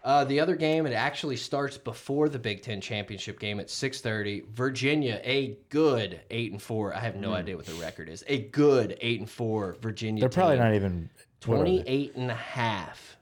[0.03, 4.01] Uh, the other game it actually starts before the Big Ten championship game at six
[4.01, 4.43] thirty.
[4.53, 6.95] Virginia, a good eight and four.
[6.95, 8.25] I have no idea what the record is.
[8.27, 9.77] A good eight and four.
[9.81, 10.21] Virginia.
[10.21, 11.09] They're probably not even
[11.45, 11.83] what are they?
[11.83, 13.16] 28 and a half.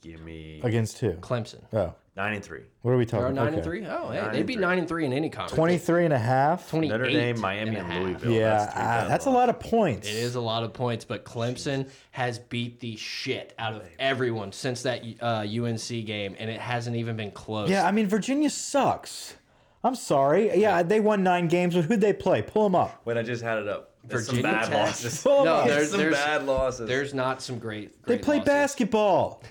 [0.00, 1.12] Give me against two.
[1.20, 1.60] Clemson.
[1.72, 2.60] Oh, nine and three.
[2.82, 3.34] what are we They're talking?
[3.34, 3.56] nine okay.
[3.56, 3.84] and three.
[3.86, 4.60] Oh, hey, Nine they'd and be three.
[4.62, 5.56] nine and three in any conference.
[5.56, 6.68] 23 and a half.
[6.70, 8.02] 28 Notre Dame, Miami, and and half.
[8.02, 8.32] Louisville.
[8.32, 10.06] Yeah, that's, three uh, that's a lot of points.
[10.08, 14.52] It is a lot of points, but Clemson has beat the shit out of everyone
[14.52, 17.68] since that uh, UNC game, and it hasn't even been close.
[17.68, 19.34] Yeah, I mean Virginia sucks.
[19.82, 20.56] I'm sorry.
[20.60, 22.42] Yeah, they won nine games, but who'd they play?
[22.42, 23.00] Pull them up.
[23.04, 23.94] Wait, I just had it up.
[24.04, 24.74] There's some Virginia bad Tech.
[24.86, 25.22] losses.
[25.22, 25.66] Pull 'em No, up.
[25.66, 26.88] there's- There's some bad losses.
[26.88, 28.02] There's not some great.
[28.06, 28.46] They great play losses.
[28.48, 29.42] basketball.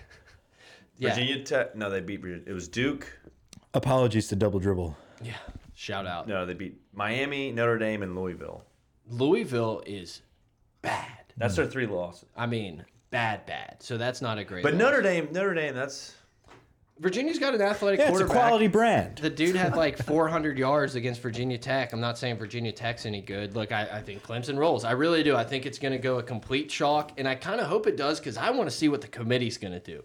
[0.98, 1.10] Yeah.
[1.14, 1.76] Virginia Tech.
[1.76, 2.22] No, they beat.
[2.22, 3.12] Virginia- It was Duke.
[3.74, 4.96] Apologies to double dribble.
[5.22, 5.34] Yeah.
[5.76, 6.28] Shout out.
[6.28, 8.64] No, they beat Miami, Notre Dame, and Louisville.
[9.10, 10.22] Louisville is
[10.82, 11.06] bad.
[11.38, 12.28] That's their three losses.
[12.36, 13.78] I mean, bad, bad.
[13.80, 14.64] So that's not a great.
[14.64, 14.80] But loss.
[14.82, 16.16] Notre Dame, Notre Dame, that's
[17.00, 18.38] Virginia's got an athletic Yeah, it's a quarterback.
[18.48, 19.20] quality brand.
[19.20, 21.94] The dude had like 400 yards against Virginia Tech.
[21.94, 23.56] I'm not saying Virginia Tech's any good.
[23.56, 24.84] Look, I, I think Clemson rolls.
[24.84, 25.36] I really do.
[25.36, 27.98] I think it's going to go a complete shock, and I kind of hope it
[27.98, 30.02] does because I want to see what the committee's going to do.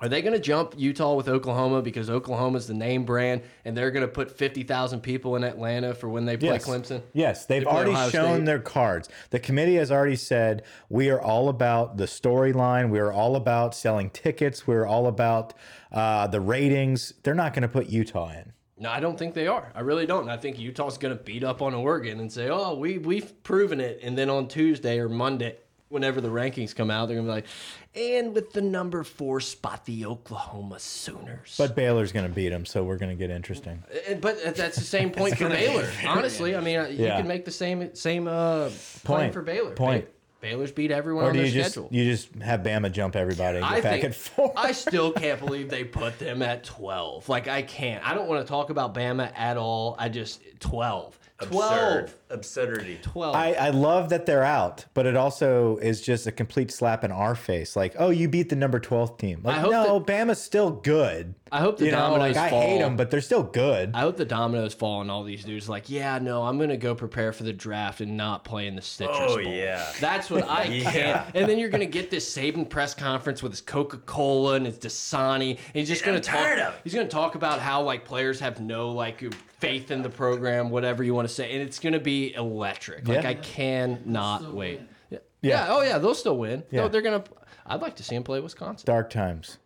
[0.00, 3.90] Are they going to jump Utah with Oklahoma because Oklahoma's the name brand, and they're
[3.90, 6.66] going to put 50,000 people in Atlanta for when they play Yes.
[6.66, 7.02] Clemson?
[7.12, 8.44] Yes, they've already Ohio shown State.
[8.46, 9.08] their cards.
[9.30, 12.90] The committee has already said we are all about the storyline.
[12.90, 14.68] We are all about selling tickets.
[14.68, 15.52] We're all about
[15.90, 17.14] uh, the ratings.
[17.24, 18.52] They're not going to put Utah in.
[18.80, 19.72] No, I don't think they are.
[19.74, 20.22] I really don't.
[20.22, 23.42] And I think Utah's going to beat up on Oregon and say, "Oh, we we've
[23.42, 25.56] proven it." And then on Tuesday or Monday,
[25.88, 27.46] whenever the rankings come out, they're going to be like,
[27.94, 32.64] "And with the number four spot, the Oklahoma Sooners." But Baylor's going to beat them,
[32.66, 33.82] so we're going to get interesting.
[34.10, 35.88] Uh, but that's the same point for Baylor.
[36.06, 39.04] Honestly, I mean, uh, you can make the same same uh, Point.
[39.04, 39.72] point for Baylor.
[39.72, 40.04] Point.
[40.06, 40.10] Ba-
[40.40, 41.88] Baylor's beat everyone Or on do their you just schedule.
[41.90, 44.52] you just have Bama jump everybody and get I back think at four?
[44.56, 47.28] I still can't believe they put them at 12.
[47.28, 48.06] Like I can't.
[48.08, 49.96] I don't want to talk about Bama at all.
[49.98, 51.18] I just 12.
[51.40, 51.72] 12.
[51.72, 52.12] Absurd.
[52.30, 52.98] Absurdity.
[53.02, 53.34] 12.
[53.34, 57.12] I, I love that they're out, but it also is just a complete slap in
[57.12, 57.76] our face.
[57.76, 59.40] Like, oh, you beat the number 12th team.
[59.44, 61.34] Like, I hope no, Bama's still good.
[61.52, 62.60] I hope the you know, dominoes like, I fall.
[62.60, 63.92] hate them, but they're still good.
[63.94, 65.68] I hope the dominoes fall on all these dudes.
[65.68, 68.82] Like, yeah, no, I'm gonna go prepare for the draft and not play in the
[68.82, 69.52] Citrus Oh, Bowl.
[69.52, 69.90] yeah.
[70.00, 70.90] that's what I Yeah.
[70.90, 71.36] can't.
[71.36, 74.76] And then you're gonna get this Saban press conference with his Coca Cola and his
[74.78, 75.50] Dasani.
[75.52, 76.34] And he's just Yeah, gonna I'm talk.
[76.34, 76.80] tired of it.
[76.84, 79.22] He's gonna talk about how like players have no like
[79.58, 83.06] faith in the program, whatever you want to say, and it's gonna be electric.
[83.08, 83.28] Like Yeah.
[83.30, 84.80] I cannot wait.
[85.10, 85.18] Yeah.
[85.40, 85.66] Yeah.
[85.66, 85.66] yeah.
[85.70, 86.62] Oh yeah, they'll still win.
[86.70, 86.82] Yeah.
[86.82, 87.24] No, they're gonna.
[87.66, 88.86] I'd like to see them play Wisconsin.
[88.86, 89.58] Dark times.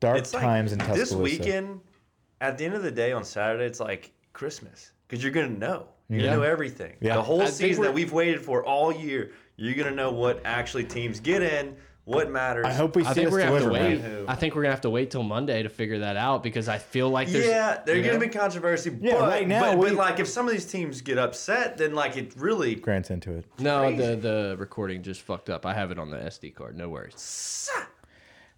[0.00, 1.00] Dark It's like times in Tuscaloosa.
[1.00, 1.80] this weekend.
[2.40, 5.88] At the end of the day, on Saturday, it's like Christmas because you're gonna know.
[6.08, 6.34] You're Yeah.
[6.36, 6.94] know everything.
[7.00, 7.14] Yeah.
[7.16, 9.32] The whole I season that we've waited for all year.
[9.56, 11.76] You're gonna know what actually teams get in,
[12.06, 12.64] what matters.
[12.64, 14.00] I hope we see I think us we're gonna have to wait.
[14.00, 14.10] man.
[14.10, 14.24] who.
[14.28, 16.78] I think we're gonna have to wait till Monday to figure that out because I
[16.78, 18.24] feel like there's yeah, there's gonna know?
[18.24, 18.96] be controversy.
[19.00, 21.76] Yeah, but, right now but, we- but like if some of these teams get upset,
[21.76, 22.76] then like it really.
[22.76, 23.44] Grant's into it.
[23.58, 23.96] No, crazy.
[23.96, 25.66] the the recording just fucked up.
[25.66, 26.76] I have it on the SD card.
[26.76, 27.68] No worries.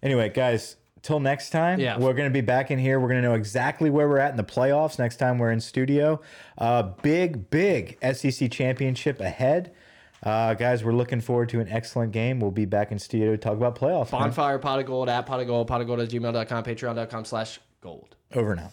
[0.01, 1.97] Anyway, guys, till next time, Yeah.
[1.97, 2.99] we're going to be back in here.
[2.99, 5.59] We're going to know exactly where we're at in the playoffs next time we're in
[5.59, 6.21] studio.
[6.57, 9.73] Uh, big, big SEC championship ahead.
[10.23, 12.39] Uh, guys, we're looking forward to an excellent game.
[12.39, 14.11] We'll be back in studio to talk about playoffs.
[14.11, 17.59] Bonfire pot of gold at pot of gold, pot of gold at gmail.com, patreon.com slash
[17.81, 18.15] gold.
[18.33, 18.71] Over now.